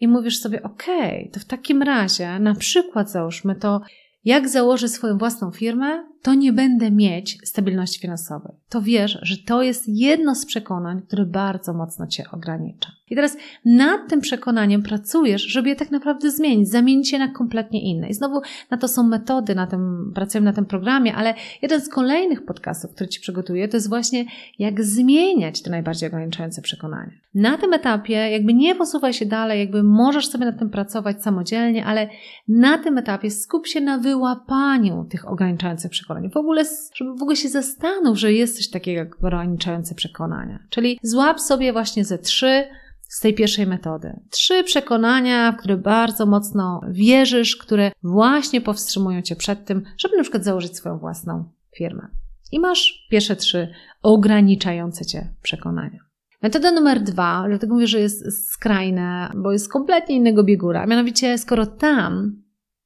i 0.00 0.08
mówisz 0.08 0.40
sobie, 0.40 0.62
okej, 0.62 1.20
okay, 1.20 1.30
to 1.32 1.40
w 1.40 1.44
takim 1.44 1.82
razie, 1.82 2.38
na 2.38 2.54
przykład 2.54 3.10
załóżmy 3.10 3.54
to, 3.54 3.80
jak 4.24 4.48
założę 4.48 4.88
swoją 4.88 5.18
własną 5.18 5.50
firmę, 5.50 6.08
to 6.22 6.34
nie 6.34 6.52
będę 6.52 6.90
mieć 6.90 7.38
stabilności 7.44 8.00
finansowej. 8.00 8.52
To 8.68 8.82
wiesz, 8.82 9.18
że 9.22 9.36
to 9.36 9.62
jest 9.62 9.88
jedno 9.88 10.34
z 10.34 10.46
przekonań, 10.46 11.02
które 11.02 11.26
bardzo 11.26 11.74
mocno 11.74 12.06
cię 12.06 12.24
ogranicza. 12.32 12.92
I 13.10 13.14
teraz 13.14 13.36
nad 13.64 14.08
tym 14.08 14.20
przekonaniem 14.20 14.82
pracujesz, 14.82 15.42
żeby 15.42 15.68
je 15.68 15.76
tak 15.76 15.90
naprawdę 15.90 16.30
zmienić, 16.30 16.68
zamienić 16.68 17.12
je 17.12 17.18
na 17.18 17.28
kompletnie 17.28 17.82
inne. 17.82 18.08
I 18.08 18.14
znowu 18.14 18.40
na 18.70 18.78
to 18.78 18.88
są 18.88 19.02
metody, 19.02 19.54
na 19.54 19.66
tym, 19.66 20.12
pracujemy 20.14 20.44
na 20.44 20.52
tym 20.52 20.66
programie, 20.66 21.14
ale 21.14 21.34
jeden 21.62 21.80
z 21.80 21.88
kolejnych 21.88 22.44
podcastów, 22.44 22.94
który 22.94 23.08
Ci 23.08 23.20
przygotuję, 23.20 23.68
to 23.68 23.76
jest 23.76 23.88
właśnie 23.88 24.24
jak 24.58 24.84
zmieniać 24.84 25.62
te 25.62 25.70
najbardziej 25.70 26.08
ograniczające 26.08 26.62
przekonania. 26.62 27.12
Na 27.34 27.58
tym 27.58 27.72
etapie 27.72 28.12
jakby 28.12 28.54
nie 28.54 28.74
posuwaj 28.74 29.12
się 29.12 29.26
dalej, 29.26 29.60
jakby 29.60 29.82
możesz 29.82 30.28
sobie 30.28 30.44
nad 30.44 30.58
tym 30.58 30.70
pracować 30.70 31.22
samodzielnie, 31.22 31.84
ale 31.84 32.08
na 32.48 32.78
tym 32.78 32.98
etapie 32.98 33.30
skup 33.30 33.66
się 33.66 33.80
na 33.80 33.98
wyłapaniu 33.98 35.06
tych 35.10 35.28
ograniczających 35.28 35.90
przekonań. 35.90 36.07
W 36.32 36.36
ogóle, 36.36 36.64
żeby 36.94 37.10
w 37.18 37.22
ogóle 37.22 37.36
się 37.36 37.48
zastanów, 37.48 38.18
że 38.18 38.32
jest 38.32 38.56
coś 38.56 38.70
takiego 38.70 38.98
jak 38.98 39.18
ograniczające 39.18 39.94
przekonania. 39.94 40.58
Czyli 40.70 40.98
złap 41.02 41.40
sobie 41.40 41.72
właśnie 41.72 42.04
ze 42.04 42.18
trzy 42.18 42.64
z 43.08 43.20
tej 43.20 43.34
pierwszej 43.34 43.66
metody. 43.66 44.20
Trzy 44.30 44.64
przekonania, 44.64 45.52
w 45.52 45.56
które 45.56 45.76
bardzo 45.76 46.26
mocno 46.26 46.80
wierzysz, 46.88 47.56
które 47.56 47.92
właśnie 48.02 48.60
powstrzymują 48.60 49.22
cię 49.22 49.36
przed 49.36 49.64
tym, 49.64 49.82
żeby 49.98 50.16
na 50.16 50.22
przykład 50.22 50.44
założyć 50.44 50.76
swoją 50.76 50.98
własną 50.98 51.44
firmę. 51.76 52.08
I 52.52 52.60
masz 52.60 53.06
pierwsze 53.10 53.36
trzy 53.36 53.68
ograniczające 54.02 55.06
cię 55.06 55.34
przekonania. 55.42 55.98
Metoda 56.42 56.70
numer 56.72 57.00
dwa, 57.00 57.44
dlatego 57.48 57.74
mówię, 57.74 57.86
że 57.86 58.00
jest 58.00 58.50
skrajna, 58.52 59.32
bo 59.36 59.52
jest 59.52 59.72
kompletnie 59.72 60.16
innego 60.16 60.44
biegura. 60.44 60.86
Mianowicie, 60.86 61.38
skoro 61.38 61.66
tam 61.66 62.42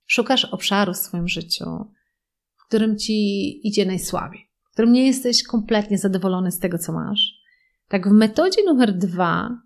szukasz 0.06 0.44
obszaru 0.44 0.92
w 0.92 0.96
swoim 0.96 1.28
życiu, 1.28 1.64
którym 2.72 2.98
ci 2.98 3.68
idzie 3.68 3.86
najsłabiej, 3.86 4.50
w 4.70 4.72
którym 4.72 4.92
nie 4.92 5.06
jesteś 5.06 5.42
kompletnie 5.42 5.98
zadowolony 5.98 6.52
z 6.52 6.58
tego, 6.58 6.78
co 6.78 6.92
masz, 6.92 7.34
tak 7.88 8.08
w 8.08 8.12
metodzie 8.12 8.64
numer 8.66 8.92
dwa 8.92 9.58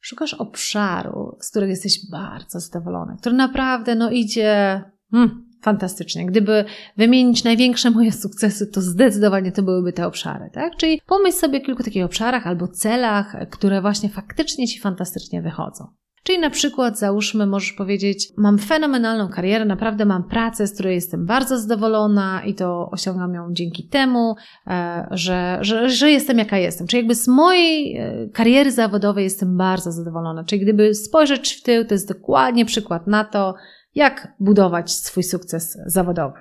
szukasz 0.00 0.34
obszaru, 0.34 1.36
z 1.40 1.50
którego 1.50 1.70
jesteś 1.70 2.10
bardzo 2.10 2.60
zadowolony, 2.60 3.16
który 3.20 3.36
naprawdę 3.36 3.94
no, 3.94 4.10
idzie 4.10 4.82
hmm, 5.10 5.50
fantastycznie. 5.62 6.26
Gdyby 6.26 6.64
wymienić 6.96 7.44
największe 7.44 7.90
moje 7.90 8.12
sukcesy, 8.12 8.66
to 8.66 8.80
zdecydowanie 8.80 9.52
to 9.52 9.62
byłyby 9.62 9.92
te 9.92 10.06
obszary, 10.06 10.50
tak? 10.52 10.76
Czyli 10.76 11.00
pomyśl 11.06 11.36
sobie 11.36 11.58
o 11.58 11.64
kilku 11.64 11.82
takich 11.82 12.04
obszarach 12.04 12.46
albo 12.46 12.68
celach, 12.68 13.36
które 13.50 13.80
właśnie 13.80 14.08
faktycznie 14.08 14.66
Ci 14.68 14.80
fantastycznie 14.80 15.42
wychodzą. 15.42 15.84
Czyli 16.22 16.38
na 16.38 16.50
przykład 16.50 16.98
załóżmy, 16.98 17.46
możesz 17.46 17.72
powiedzieć, 17.72 18.32
mam 18.36 18.58
fenomenalną 18.58 19.28
karierę, 19.28 19.64
naprawdę 19.64 20.04
mam 20.04 20.24
pracę, 20.24 20.66
z 20.66 20.74
której 20.74 20.94
jestem 20.94 21.26
bardzo 21.26 21.58
zadowolona 21.58 22.42
i 22.44 22.54
to 22.54 22.90
osiągam 22.90 23.34
ją 23.34 23.48
dzięki 23.52 23.88
temu, 23.88 24.34
e, 24.66 25.08
że, 25.10 25.58
że, 25.60 25.90
że 25.90 26.10
jestem 26.10 26.38
jaka 26.38 26.58
jestem. 26.58 26.86
Czyli 26.86 27.00
jakby 27.00 27.14
z 27.14 27.28
mojej 27.28 27.96
e, 27.96 28.28
kariery 28.28 28.72
zawodowej 28.72 29.24
jestem 29.24 29.56
bardzo 29.56 29.92
zadowolona. 29.92 30.44
Czyli 30.44 30.62
gdyby 30.62 30.94
spojrzeć 30.94 31.52
w 31.54 31.62
tył, 31.62 31.84
to 31.84 31.94
jest 31.94 32.08
dokładnie 32.08 32.64
przykład 32.64 33.06
na 33.06 33.24
to, 33.24 33.54
jak 33.94 34.34
budować 34.40 34.92
swój 34.92 35.22
sukces 35.22 35.78
zawodowy. 35.86 36.40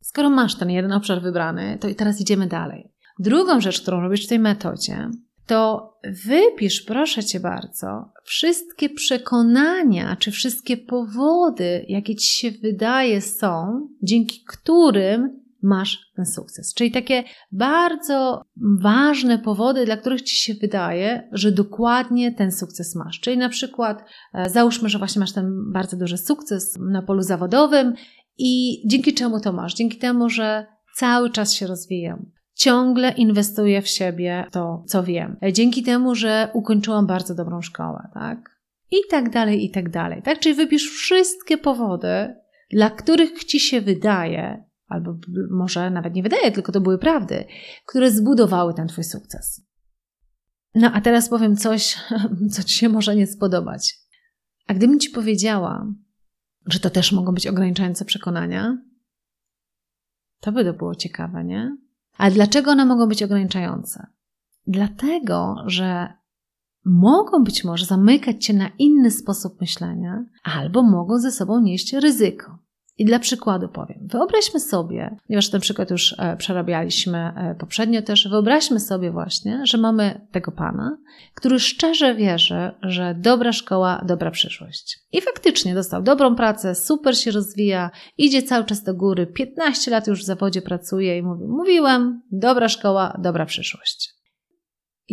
Skoro 0.00 0.30
masz 0.30 0.54
ten 0.54 0.70
jeden 0.70 0.92
obszar 0.92 1.22
wybrany, 1.22 1.78
to 1.80 1.88
i 1.88 1.94
teraz 1.94 2.20
idziemy 2.20 2.46
dalej. 2.46 2.92
Drugą 3.18 3.60
rzecz, 3.60 3.82
którą 3.82 4.00
robisz 4.00 4.26
w 4.26 4.28
tej 4.28 4.38
metodzie, 4.38 5.10
to 5.50 5.92
wypisz, 6.26 6.82
proszę 6.82 7.24
cię 7.24 7.40
bardzo, 7.40 8.12
wszystkie 8.24 8.88
przekonania 8.88 10.16
czy 10.16 10.30
wszystkie 10.30 10.76
powody, 10.76 11.84
jakie 11.88 12.16
ci 12.16 12.34
się 12.38 12.50
wydaje 12.50 13.20
są, 13.20 13.88
dzięki 14.02 14.44
którym 14.48 15.40
masz 15.62 15.98
ten 16.16 16.26
sukces. 16.26 16.74
Czyli 16.74 16.90
takie 16.90 17.24
bardzo 17.52 18.42
ważne 18.80 19.38
powody, 19.38 19.84
dla 19.84 19.96
których 19.96 20.22
ci 20.22 20.36
się 20.36 20.54
wydaje, 20.54 21.28
że 21.32 21.52
dokładnie 21.52 22.32
ten 22.32 22.52
sukces 22.52 22.94
masz. 22.94 23.20
Czyli 23.20 23.38
na 23.38 23.48
przykład 23.48 24.04
e, 24.34 24.50
załóżmy, 24.50 24.88
że 24.88 24.98
właśnie 24.98 25.20
masz 25.20 25.32
ten 25.32 25.72
bardzo 25.72 25.96
duży 25.96 26.18
sukces 26.18 26.78
na 26.92 27.02
polu 27.02 27.22
zawodowym 27.22 27.94
i 28.38 28.82
dzięki 28.88 29.14
czemu 29.14 29.40
to 29.40 29.52
masz? 29.52 29.74
Dzięki 29.74 29.98
temu, 29.98 30.28
że 30.28 30.66
cały 30.96 31.30
czas 31.30 31.54
się 31.54 31.66
rozwijam 31.66 32.39
ciągle 32.60 33.12
inwestuję 33.12 33.82
w 33.82 33.88
siebie 33.88 34.46
to, 34.52 34.84
co 34.86 35.02
wiem. 35.02 35.36
Dzięki 35.52 35.82
temu, 35.82 36.14
że 36.14 36.48
ukończyłam 36.52 37.06
bardzo 37.06 37.34
dobrą 37.34 37.62
szkołę, 37.62 38.08
tak? 38.14 38.60
I 38.90 38.96
tak 39.10 39.30
dalej, 39.30 39.64
i 39.64 39.70
tak 39.70 39.90
dalej. 39.90 40.22
Tak? 40.22 40.38
Czyli 40.38 40.54
wypisz 40.54 40.90
wszystkie 40.90 41.58
powody, 41.58 42.34
dla 42.70 42.90
których 42.90 43.44
ci 43.44 43.60
się 43.60 43.80
wydaje, 43.80 44.64
albo 44.86 45.16
może 45.50 45.90
nawet 45.90 46.14
nie 46.14 46.22
wydaje, 46.22 46.52
tylko 46.52 46.72
to 46.72 46.80
były 46.80 46.98
prawdy, 46.98 47.44
które 47.86 48.10
zbudowały 48.10 48.74
ten 48.74 48.88
twój 48.88 49.04
sukces. 49.04 49.66
No 50.74 50.90
a 50.92 51.00
teraz 51.00 51.28
powiem 51.28 51.56
coś, 51.56 51.96
co 52.52 52.62
ci 52.62 52.74
się 52.74 52.88
może 52.88 53.16
nie 53.16 53.26
spodobać. 53.26 53.94
A 54.66 54.74
gdybym 54.74 55.00
ci 55.00 55.10
powiedziała, 55.10 55.86
że 56.66 56.80
to 56.80 56.90
też 56.90 57.12
mogą 57.12 57.32
być 57.32 57.46
ograniczające 57.46 58.04
przekonania, 58.04 58.78
to 60.40 60.52
by 60.52 60.64
to 60.64 60.72
było 60.72 60.94
ciekawe, 60.94 61.44
nie? 61.44 61.76
Ale 62.16 62.30
dlaczego 62.34 62.70
one 62.70 62.86
mogą 62.86 63.08
być 63.08 63.22
ograniczające? 63.22 64.06
Dlatego, 64.66 65.56
że 65.66 66.12
mogą 66.84 67.44
być 67.44 67.64
może 67.64 67.86
zamykać 67.86 68.44
cię 68.44 68.54
na 68.54 68.68
inny 68.78 69.10
sposób 69.10 69.60
myślenia, 69.60 70.24
albo 70.42 70.82
mogą 70.82 71.18
ze 71.18 71.32
sobą 71.32 71.60
nieść 71.60 71.92
ryzyko. 71.92 72.58
I 73.00 73.04
dla 73.04 73.18
przykładu 73.18 73.68
powiem, 73.68 73.98
wyobraźmy 74.02 74.60
sobie, 74.60 75.16
ponieważ 75.26 75.50
ten 75.50 75.60
przykład 75.60 75.90
już 75.90 76.14
e, 76.18 76.36
przerabialiśmy 76.36 77.18
e, 77.18 77.54
poprzednio 77.54 78.02
też, 78.02 78.28
wyobraźmy 78.28 78.80
sobie 78.80 79.10
właśnie, 79.10 79.60
że 79.66 79.78
mamy 79.78 80.26
tego 80.32 80.52
pana, 80.52 80.98
który 81.34 81.60
szczerze 81.60 82.14
wierzy, 82.14 82.70
że 82.82 83.14
dobra 83.18 83.52
szkoła, 83.52 84.04
dobra 84.06 84.30
przyszłość. 84.30 84.98
I 85.12 85.20
faktycznie 85.20 85.74
dostał 85.74 86.02
dobrą 86.02 86.34
pracę, 86.34 86.74
super 86.74 87.18
się 87.18 87.30
rozwija, 87.30 87.90
idzie 88.18 88.42
cały 88.42 88.64
czas 88.64 88.82
do 88.82 88.94
góry, 88.94 89.26
15 89.26 89.90
lat 89.90 90.06
już 90.06 90.22
w 90.22 90.26
zawodzie 90.26 90.62
pracuje 90.62 91.18
i 91.18 91.22
mówi, 91.22 91.44
mówiłem, 91.44 92.22
dobra 92.32 92.68
szkoła, 92.68 93.16
dobra 93.22 93.46
przyszłość 93.46 94.19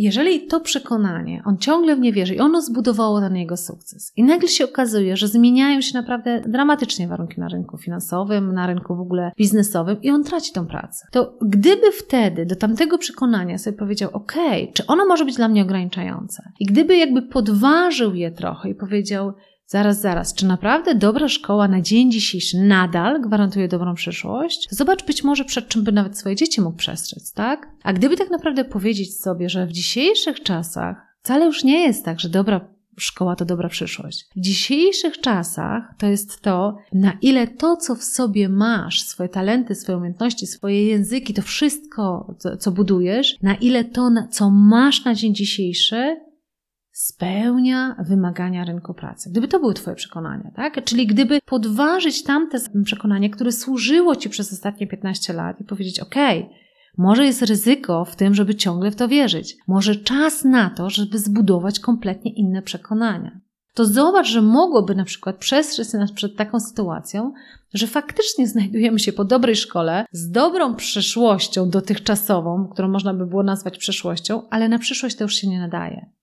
jeżeli 0.02 0.46
to 0.46 0.60
przekonanie, 0.60 1.42
on 1.44 1.58
ciągle 1.58 1.96
w 1.96 2.00
nie 2.00 2.12
wierzy 2.12 2.34
i 2.34 2.40
ono 2.40 2.62
zbudowało 2.62 3.20
ten 3.20 3.36
jego 3.36 3.56
sukces, 3.56 4.12
i 4.16 4.22
nagle 4.22 4.48
się 4.48 4.64
okazuje, 4.64 5.16
że 5.16 5.28
zmieniają 5.28 5.80
się 5.80 5.98
naprawdę 5.98 6.42
dramatycznie 6.46 7.08
warunki 7.08 7.40
na 7.40 7.48
rynku 7.48 7.78
finansowym, 7.78 8.52
na 8.52 8.66
rynku 8.66 8.96
w 8.96 9.00
ogóle 9.00 9.32
biznesowym, 9.38 10.02
i 10.02 10.10
on 10.10 10.24
traci 10.24 10.52
tą 10.52 10.66
pracę, 10.66 11.06
to 11.12 11.38
gdyby 11.42 11.92
wtedy 11.92 12.46
do 12.46 12.56
tamtego 12.56 12.98
przekonania 12.98 13.58
sobie 13.58 13.76
powiedział: 13.76 14.10
OK, 14.12 14.32
czy 14.74 14.86
ono 14.86 15.06
może 15.06 15.24
być 15.24 15.36
dla 15.36 15.48
mnie 15.48 15.62
ograniczające? 15.62 16.42
I 16.60 16.66
gdyby 16.66 16.96
jakby 16.96 17.22
podważył 17.22 18.14
je 18.14 18.30
trochę 18.30 18.70
i 18.70 18.74
powiedział: 18.74 19.32
Zaraz, 19.70 20.00
zaraz, 20.00 20.34
czy 20.34 20.46
naprawdę 20.46 20.94
dobra 20.94 21.28
szkoła 21.28 21.68
na 21.68 21.80
dzień 21.80 22.12
dzisiejszy 22.12 22.58
nadal 22.58 23.20
gwarantuje 23.20 23.68
dobrą 23.68 23.94
przyszłość? 23.94 24.68
Zobacz 24.70 25.04
być 25.04 25.24
może 25.24 25.44
przed 25.44 25.68
czym 25.68 25.84
by 25.84 25.92
nawet 25.92 26.18
swoje 26.18 26.36
dzieci 26.36 26.60
mógł 26.60 26.76
przestrzec, 26.76 27.32
tak? 27.32 27.68
A 27.82 27.92
gdyby 27.92 28.16
tak 28.16 28.30
naprawdę 28.30 28.64
powiedzieć 28.64 29.20
sobie, 29.20 29.48
że 29.48 29.66
w 29.66 29.72
dzisiejszych 29.72 30.42
czasach 30.42 30.96
wcale 31.22 31.46
już 31.46 31.64
nie 31.64 31.80
jest 31.80 32.04
tak, 32.04 32.20
że 32.20 32.28
dobra 32.28 32.60
szkoła 32.98 33.36
to 33.36 33.44
dobra 33.44 33.68
przyszłość. 33.68 34.26
W 34.36 34.40
dzisiejszych 34.40 35.20
czasach 35.20 35.82
to 35.98 36.06
jest 36.06 36.40
to, 36.40 36.76
na 36.92 37.12
ile 37.22 37.46
to, 37.46 37.76
co 37.76 37.94
w 37.94 38.04
sobie 38.04 38.48
masz, 38.48 39.02
swoje 39.02 39.28
talenty, 39.28 39.74
swoje 39.74 39.98
umiejętności, 39.98 40.46
swoje 40.46 40.86
języki, 40.86 41.34
to 41.34 41.42
wszystko, 41.42 42.34
co, 42.38 42.56
co 42.56 42.72
budujesz, 42.72 43.36
na 43.42 43.54
ile 43.54 43.84
to, 43.84 44.10
co 44.30 44.50
masz 44.50 45.04
na 45.04 45.14
dzień 45.14 45.34
dzisiejszy, 45.34 46.27
spełnia 47.00 47.96
wymagania 48.08 48.64
rynku 48.64 48.94
pracy. 48.94 49.30
Gdyby 49.30 49.48
to 49.48 49.60
były 49.60 49.74
Twoje 49.74 49.96
przekonania, 49.96 50.50
tak? 50.56 50.84
Czyli 50.84 51.06
gdyby 51.06 51.40
podważyć 51.46 52.22
tamte 52.22 52.58
przekonanie, 52.84 53.30
które 53.30 53.52
służyło 53.52 54.16
Ci 54.16 54.30
przez 54.30 54.52
ostatnie 54.52 54.86
15 54.86 55.32
lat 55.32 55.60
i 55.60 55.64
powiedzieć, 55.64 56.00
OK, 56.00 56.14
może 56.96 57.26
jest 57.26 57.42
ryzyko 57.42 58.04
w 58.04 58.16
tym, 58.16 58.34
żeby 58.34 58.54
ciągle 58.54 58.90
w 58.90 58.96
to 58.96 59.08
wierzyć. 59.08 59.56
Może 59.68 59.96
czas 59.96 60.44
na 60.44 60.70
to, 60.70 60.90
żeby 60.90 61.18
zbudować 61.18 61.80
kompletnie 61.80 62.32
inne 62.32 62.62
przekonania. 62.62 63.40
To 63.74 63.84
zobacz, 63.84 64.26
że 64.26 64.42
mogłoby 64.42 64.94
na 64.94 65.04
przykład 65.04 65.36
przestrzec 65.36 65.92
nas 65.92 66.12
przed 66.12 66.36
taką 66.36 66.60
sytuacją, 66.60 67.32
że 67.74 67.86
faktycznie 67.86 68.46
znajdujemy 68.46 68.98
się 68.98 69.12
po 69.12 69.24
dobrej 69.24 69.56
szkole, 69.56 70.04
z 70.12 70.30
dobrą 70.30 70.74
przyszłością 70.74 71.70
dotychczasową, 71.70 72.68
którą 72.72 72.88
można 72.88 73.14
by 73.14 73.26
było 73.26 73.42
nazwać 73.42 73.78
przyszłością, 73.78 74.48
ale 74.50 74.68
na 74.68 74.78
przyszłość 74.78 75.16
to 75.16 75.24
już 75.24 75.34
się 75.34 75.48
nie 75.48 75.60
nadaje. 75.60 76.17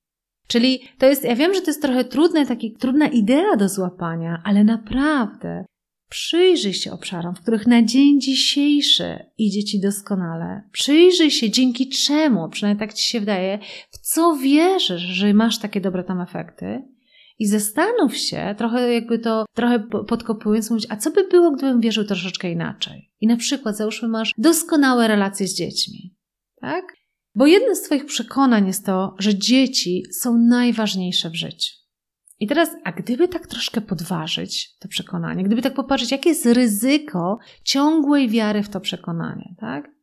Czyli 0.47 0.79
to 0.97 1.05
jest, 1.05 1.23
ja 1.23 1.35
wiem, 1.35 1.53
że 1.53 1.61
to 1.61 1.67
jest 1.67 1.81
trochę 1.81 2.05
trudne, 2.05 2.45
taki, 2.45 2.73
trudna 2.73 3.07
idea 3.07 3.55
do 3.55 3.69
złapania, 3.69 4.41
ale 4.45 4.63
naprawdę 4.63 5.65
przyjrzyj 6.09 6.73
się 6.73 6.91
obszarom, 6.91 7.35
w 7.35 7.41
których 7.41 7.67
na 7.67 7.83
dzień 7.83 8.21
dzisiejszy 8.21 9.25
idzie 9.37 9.63
Ci 9.63 9.79
doskonale. 9.79 10.61
Przyjrzyj 10.71 11.31
się, 11.31 11.49
dzięki 11.49 11.89
czemu, 11.89 12.49
przynajmniej 12.49 12.87
tak 12.87 12.93
Ci 12.93 13.07
się 13.07 13.19
wydaje, 13.19 13.59
w 13.91 13.97
co 13.97 14.35
wierzysz, 14.35 15.01
że 15.01 15.33
masz 15.33 15.59
takie 15.59 15.81
dobre 15.81 16.03
tam 16.03 16.21
efekty. 16.21 16.81
I 17.39 17.47
zastanów 17.47 18.17
się, 18.17 18.55
trochę 18.57 18.93
jakby 18.93 19.19
to, 19.19 19.45
trochę 19.53 19.79
podkopując, 20.07 20.69
mówić, 20.69 20.87
a 20.89 20.95
co 20.95 21.11
by 21.11 21.27
było, 21.27 21.51
gdybym 21.51 21.81
wierzył 21.81 22.03
troszeczkę 22.03 22.51
inaczej? 22.51 23.11
I 23.21 23.27
na 23.27 23.37
przykład, 23.37 23.77
załóżmy, 23.77 24.07
masz 24.07 24.31
doskonałe 24.37 25.07
relacje 25.07 25.47
z 25.47 25.55
dziećmi, 25.55 26.15
tak? 26.61 26.85
Bo 27.35 27.45
jednym 27.45 27.75
z 27.75 27.81
Twoich 27.81 28.05
przekonań 28.05 28.67
jest 28.67 28.85
to, 28.85 29.15
że 29.19 29.35
dzieci 29.35 30.03
są 30.11 30.37
najważniejsze 30.37 31.29
w 31.29 31.35
życiu. 31.35 31.73
I 32.39 32.47
teraz, 32.47 32.69
a 32.83 32.91
gdyby 32.91 33.27
tak 33.27 33.47
troszkę 33.47 33.81
podważyć 33.81 34.77
to 34.79 34.87
przekonanie, 34.87 35.43
gdyby 35.43 35.61
tak 35.61 35.73
popatrzeć, 35.73 36.11
jakie 36.11 36.29
jest 36.29 36.45
ryzyko 36.45 37.37
ciągłej 37.63 38.29
wiary 38.29 38.63
w 38.63 38.69
to 38.69 38.79
przekonanie, 38.79 39.55
tak? 39.59 39.95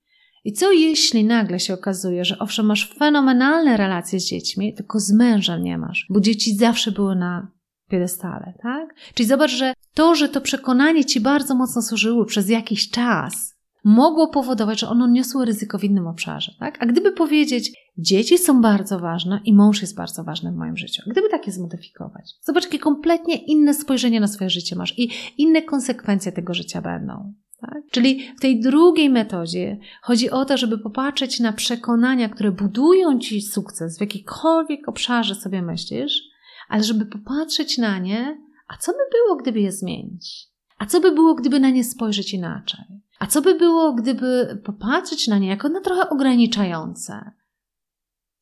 I 0.44 0.52
co 0.52 0.72
jeśli 0.72 1.24
nagle 1.24 1.60
się 1.60 1.74
okazuje, 1.74 2.24
że 2.24 2.38
owszem, 2.38 2.66
masz 2.66 2.94
fenomenalne 2.98 3.76
relacje 3.76 4.20
z 4.20 4.24
dziećmi, 4.24 4.74
tylko 4.74 5.00
z 5.00 5.12
mężem 5.12 5.62
nie 5.62 5.78
masz, 5.78 6.06
bo 6.10 6.20
dzieci 6.20 6.56
zawsze 6.56 6.92
były 6.92 7.16
na 7.16 7.52
piedestale, 7.90 8.54
tak? 8.62 8.94
Czyli 9.14 9.28
zobacz, 9.28 9.50
że 9.50 9.72
to, 9.94 10.14
że 10.14 10.28
to 10.28 10.40
przekonanie 10.40 11.04
ci 11.04 11.20
bardzo 11.20 11.54
mocno 11.54 11.82
służyło 11.82 12.24
przez 12.24 12.48
jakiś 12.48 12.90
czas, 12.90 13.58
mogło 13.84 14.28
powodować, 14.28 14.80
że 14.80 14.88
ono 14.88 15.06
niosło 15.06 15.44
ryzyko 15.44 15.78
w 15.78 15.84
innym 15.84 16.06
obszarze. 16.06 16.52
Tak? 16.58 16.82
A 16.82 16.86
gdyby 16.86 17.12
powiedzieć, 17.12 17.72
dzieci 17.98 18.38
są 18.38 18.60
bardzo 18.60 18.98
ważne 18.98 19.40
i 19.44 19.54
mąż 19.54 19.80
jest 19.80 19.96
bardzo 19.96 20.24
ważny 20.24 20.52
w 20.52 20.56
moim 20.56 20.76
życiu, 20.76 21.02
gdyby 21.06 21.28
takie 21.28 21.52
zmodyfikować, 21.52 22.34
zobacz, 22.40 22.64
jakie 22.64 22.78
kompletnie 22.78 23.36
inne 23.36 23.74
spojrzenie 23.74 24.20
na 24.20 24.28
swoje 24.28 24.50
życie 24.50 24.76
masz 24.76 24.98
i 24.98 25.10
inne 25.38 25.62
konsekwencje 25.62 26.32
tego 26.32 26.54
życia 26.54 26.82
będą. 26.82 27.34
Tak? 27.60 27.82
Czyli 27.90 28.32
w 28.36 28.40
tej 28.40 28.60
drugiej 28.60 29.10
metodzie 29.10 29.78
chodzi 30.02 30.30
o 30.30 30.44
to, 30.44 30.56
żeby 30.56 30.78
popatrzeć 30.78 31.40
na 31.40 31.52
przekonania, 31.52 32.28
które 32.28 32.52
budują 32.52 33.18
ci 33.18 33.42
sukces 33.42 33.98
w 33.98 34.00
jakikolwiek 34.00 34.88
obszarze 34.88 35.34
sobie 35.34 35.62
myślisz, 35.62 36.22
ale 36.68 36.84
żeby 36.84 37.06
popatrzeć 37.06 37.78
na 37.78 37.98
nie, 37.98 38.40
a 38.68 38.76
co 38.76 38.92
by 38.92 38.98
było, 39.12 39.36
gdyby 39.36 39.60
je 39.60 39.72
zmienić? 39.72 40.48
A 40.78 40.86
co 40.86 41.00
by 41.00 41.12
było, 41.12 41.34
gdyby 41.34 41.60
na 41.60 41.70
nie 41.70 41.84
spojrzeć 41.84 42.34
inaczej? 42.34 43.01
A 43.22 43.26
co 43.26 43.42
by 43.42 43.54
było, 43.54 43.92
gdyby 43.92 44.58
popatrzeć 44.64 45.28
na 45.28 45.38
nie 45.38 45.48
jako 45.48 45.68
na 45.68 45.80
trochę 45.80 46.08
ograniczające? 46.08 47.30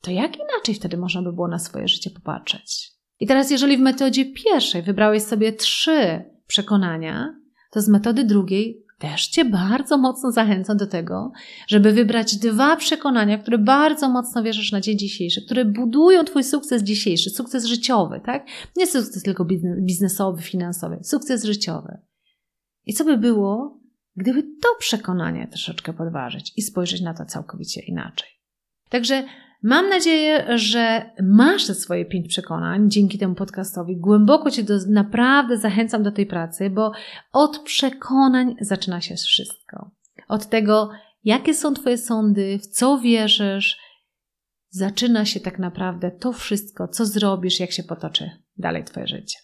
To 0.01 0.11
jak 0.11 0.37
inaczej 0.37 0.75
wtedy 0.75 0.97
można 0.97 1.23
by 1.23 1.33
było 1.33 1.49
na 1.49 1.59
swoje 1.59 1.89
życie 1.89 2.11
popatrzeć? 2.11 2.93
I 3.21 3.27
teraz, 3.27 3.51
jeżeli 3.51 3.77
w 3.77 3.81
metodzie 3.81 4.33
pierwszej 4.33 4.83
wybrałeś 4.83 5.23
sobie 5.23 5.53
trzy 5.53 6.25
przekonania, 6.47 7.35
to 7.71 7.81
z 7.81 7.89
metody 7.89 8.25
drugiej 8.25 8.85
też 8.99 9.27
Cię 9.27 9.45
bardzo 9.45 9.99
mocno 9.99 10.33
zachęcam 10.33 10.77
do 10.77 10.87
tego, 10.87 11.33
żeby 11.69 11.93
wybrać 11.93 12.37
dwa 12.37 12.77
przekonania, 12.77 13.39
które 13.39 13.59
bardzo 13.59 14.09
mocno 14.09 14.43
wierzysz 14.43 14.73
na 14.73 14.81
dzień 14.81 14.99
dzisiejszy, 14.99 15.45
które 15.45 15.65
budują 15.65 16.25
Twój 16.25 16.45
sukces 16.45 16.83
dzisiejszy, 16.83 17.31
sukces 17.31 17.65
życiowy, 17.65 18.21
tak? 18.27 18.47
Nie 18.77 18.87
sukces 18.87 19.23
tylko 19.23 19.47
biznesowy, 19.81 20.43
finansowy, 20.43 20.99
sukces 21.03 21.45
życiowy. 21.45 21.99
I 22.87 22.95
co 22.95 23.05
by 23.05 23.19
było, 23.19 23.80
gdyby 24.17 24.43
to 24.43 24.69
przekonanie 24.79 25.49
troszeczkę 25.49 25.93
podważyć 25.93 26.53
i 26.57 26.63
spojrzeć 26.63 27.01
na 27.01 27.15
to 27.15 27.25
całkowicie 27.25 27.81
inaczej. 27.81 28.29
Także 28.89 29.25
mam 29.63 29.89
nadzieję, 29.89 30.59
że 30.59 31.11
masz 31.23 31.67
te 31.67 31.75
swoje 31.75 32.05
pięć 32.05 32.29
przekonań 32.29 32.91
dzięki 32.91 33.19
temu 33.19 33.35
podcastowi. 33.35 33.97
Głęboko 33.97 34.51
Cię 34.51 34.63
do, 34.63 34.75
naprawdę 34.89 35.59
zachęcam 35.59 36.03
do 36.03 36.13
tej 36.13 36.27
pracy, 36.27 36.71
bo 36.71 36.93
od 37.33 37.59
przekonań 37.59 38.57
zaczyna 38.61 39.01
się 39.01 39.15
wszystko. 39.15 39.91
Od 40.29 40.47
tego, 40.47 40.91
jakie 41.25 41.55
są 41.55 41.75
Twoje 41.75 41.99
sądy, 41.99 42.59
w 42.59 42.67
co 42.67 42.99
wierzysz, 42.99 43.79
zaczyna 44.69 45.25
się 45.25 45.41
tak 45.41 45.59
naprawdę 45.59 46.11
to 46.11 46.33
wszystko, 46.33 46.89
co 46.89 47.07
zrobisz, 47.07 47.61
jak 47.61 47.73
się 47.73 47.83
potoczy 47.83 48.31
dalej 48.57 48.85
Twoje 48.85 49.07
życie. 49.07 49.39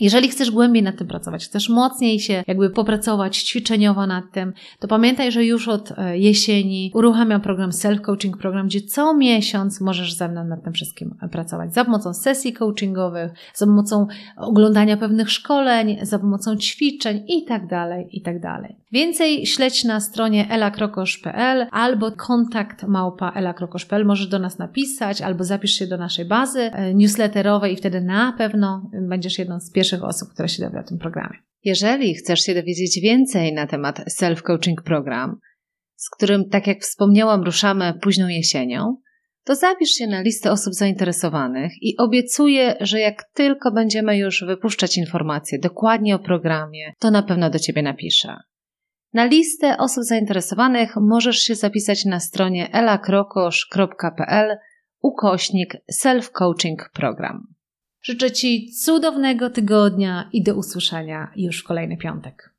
Jeżeli 0.00 0.28
chcesz 0.28 0.50
głębiej 0.50 0.82
nad 0.82 0.96
tym 0.96 1.06
pracować, 1.06 1.44
chcesz 1.44 1.68
mocniej 1.68 2.20
się 2.20 2.44
jakby 2.46 2.70
popracować 2.70 3.38
ćwiczeniowo 3.38 4.06
nad 4.06 4.24
tym, 4.32 4.52
to 4.80 4.88
pamiętaj, 4.88 5.32
że 5.32 5.44
już 5.44 5.68
od 5.68 5.92
e, 5.96 6.18
jesieni 6.18 6.90
uruchamiam 6.94 7.40
program 7.40 7.70
Self-Coaching 7.70 8.36
Program, 8.36 8.66
gdzie 8.66 8.80
co 8.80 9.14
miesiąc 9.14 9.80
możesz 9.80 10.14
ze 10.14 10.28
mną 10.28 10.44
nad 10.44 10.64
tym 10.64 10.72
wszystkim 10.72 11.14
e, 11.22 11.28
pracować. 11.28 11.74
Za 11.74 11.84
pomocą 11.84 12.14
sesji 12.14 12.52
coachingowych, 12.52 13.32
za 13.54 13.66
pomocą 13.66 14.06
oglądania 14.36 14.96
pewnych 14.96 15.30
szkoleń, 15.30 15.98
za 16.02 16.18
pomocą 16.18 16.56
ćwiczeń 16.56 17.24
i 17.28 17.44
tak 17.44 17.66
dalej, 17.66 18.08
i 18.12 18.22
tak 18.22 18.40
dalej. 18.40 18.76
Więcej 18.92 19.46
śledź 19.46 19.84
na 19.84 20.00
stronie 20.00 20.46
elakrokosz.pl 20.50 21.66
albo 21.70 22.12
kontakt 22.12 22.82
małpa 22.82 23.30
elakrokosz.pl. 23.30 24.04
Możesz 24.04 24.26
do 24.26 24.38
nas 24.38 24.58
napisać 24.58 25.22
albo 25.22 25.44
zapisz 25.44 25.72
się 25.72 25.86
do 25.86 25.96
naszej 25.96 26.24
bazy 26.24 26.60
e, 26.60 26.94
newsletterowej 26.94 27.72
i 27.72 27.76
wtedy 27.76 28.00
na 28.00 28.34
pewno 28.38 28.90
będziesz 29.08 29.38
jedną 29.38 29.60
z 29.60 29.70
pierwszych 29.70 29.87
osób, 29.96 30.28
która 30.32 30.48
się 30.48 30.62
dowie 30.62 30.80
o 30.80 30.88
tym 30.88 30.98
programie. 30.98 31.38
Jeżeli 31.64 32.14
chcesz 32.14 32.40
się 32.40 32.54
dowiedzieć 32.54 33.00
więcej 33.02 33.52
na 33.52 33.66
temat 33.66 34.00
Self-Coaching 34.20 34.82
Program, 34.84 35.36
z 35.96 36.10
którym, 36.10 36.48
tak 36.48 36.66
jak 36.66 36.80
wspomniałam, 36.80 37.42
ruszamy 37.42 37.94
późną 38.02 38.28
jesienią, 38.28 38.96
to 39.44 39.54
zapisz 39.54 39.90
się 39.90 40.06
na 40.06 40.20
listę 40.20 40.52
osób 40.52 40.74
zainteresowanych 40.74 41.72
i 41.82 41.96
obiecuję, 41.96 42.76
że 42.80 43.00
jak 43.00 43.24
tylko 43.34 43.72
będziemy 43.72 44.18
już 44.18 44.44
wypuszczać 44.46 44.98
informacje 44.98 45.58
dokładnie 45.58 46.14
o 46.14 46.18
programie, 46.18 46.92
to 46.98 47.10
na 47.10 47.22
pewno 47.22 47.50
do 47.50 47.58
Ciebie 47.58 47.82
napiszę. 47.82 48.36
Na 49.12 49.24
listę 49.24 49.76
osób 49.78 50.04
zainteresowanych 50.04 50.96
możesz 50.96 51.38
się 51.38 51.54
zapisać 51.54 52.04
na 52.04 52.20
stronie 52.20 52.72
elakrokosz.pl 52.72 54.56
ukośnik 55.02 55.76
self-coaching 56.02 56.76
program. 56.92 57.57
Życzę 58.02 58.30
Ci 58.30 58.72
cudownego 58.84 59.50
tygodnia 59.50 60.28
i 60.32 60.42
do 60.42 60.54
usłyszenia 60.54 61.32
już 61.36 61.60
w 61.60 61.64
kolejny 61.64 61.96
piątek. 61.96 62.54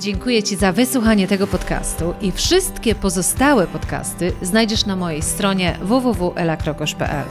Dziękuję 0.00 0.42
Ci 0.42 0.56
za 0.56 0.72
wysłuchanie 0.72 1.28
tego 1.28 1.46
podcastu 1.46 2.14
i 2.22 2.32
wszystkie 2.32 2.94
pozostałe 2.94 3.66
podcasty 3.66 4.32
znajdziesz 4.42 4.86
na 4.86 4.96
mojej 4.96 5.22
stronie 5.22 5.78
www.elakrokosz.pl. 5.82 7.26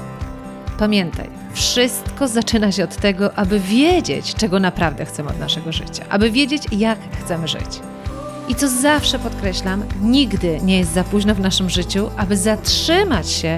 Pamiętaj, 0.80 1.30
wszystko 1.54 2.28
zaczyna 2.28 2.72
się 2.72 2.84
od 2.84 2.96
tego, 2.96 3.34
aby 3.34 3.60
wiedzieć, 3.60 4.36
czego 4.36 4.60
naprawdę 4.60 5.06
chcemy 5.06 5.30
od 5.30 5.40
naszego 5.40 5.72
życia, 5.72 6.06
aby 6.10 6.32
wiedzieć, 6.32 6.64
jak 6.72 7.00
chcemy 7.24 7.48
żyć. 7.48 7.80
I 8.50 8.56
co 8.56 8.68
zawsze 8.68 9.20
podkreślam, 9.20 9.84
nigdy 10.02 10.60
nie 10.64 10.78
jest 10.78 10.94
za 10.94 11.04
późno 11.04 11.36
w 11.36 11.40
naszym 11.40 11.70
życiu, 11.70 12.10
aby 12.18 12.38
zatrzymać 12.38 13.32
się 13.32 13.58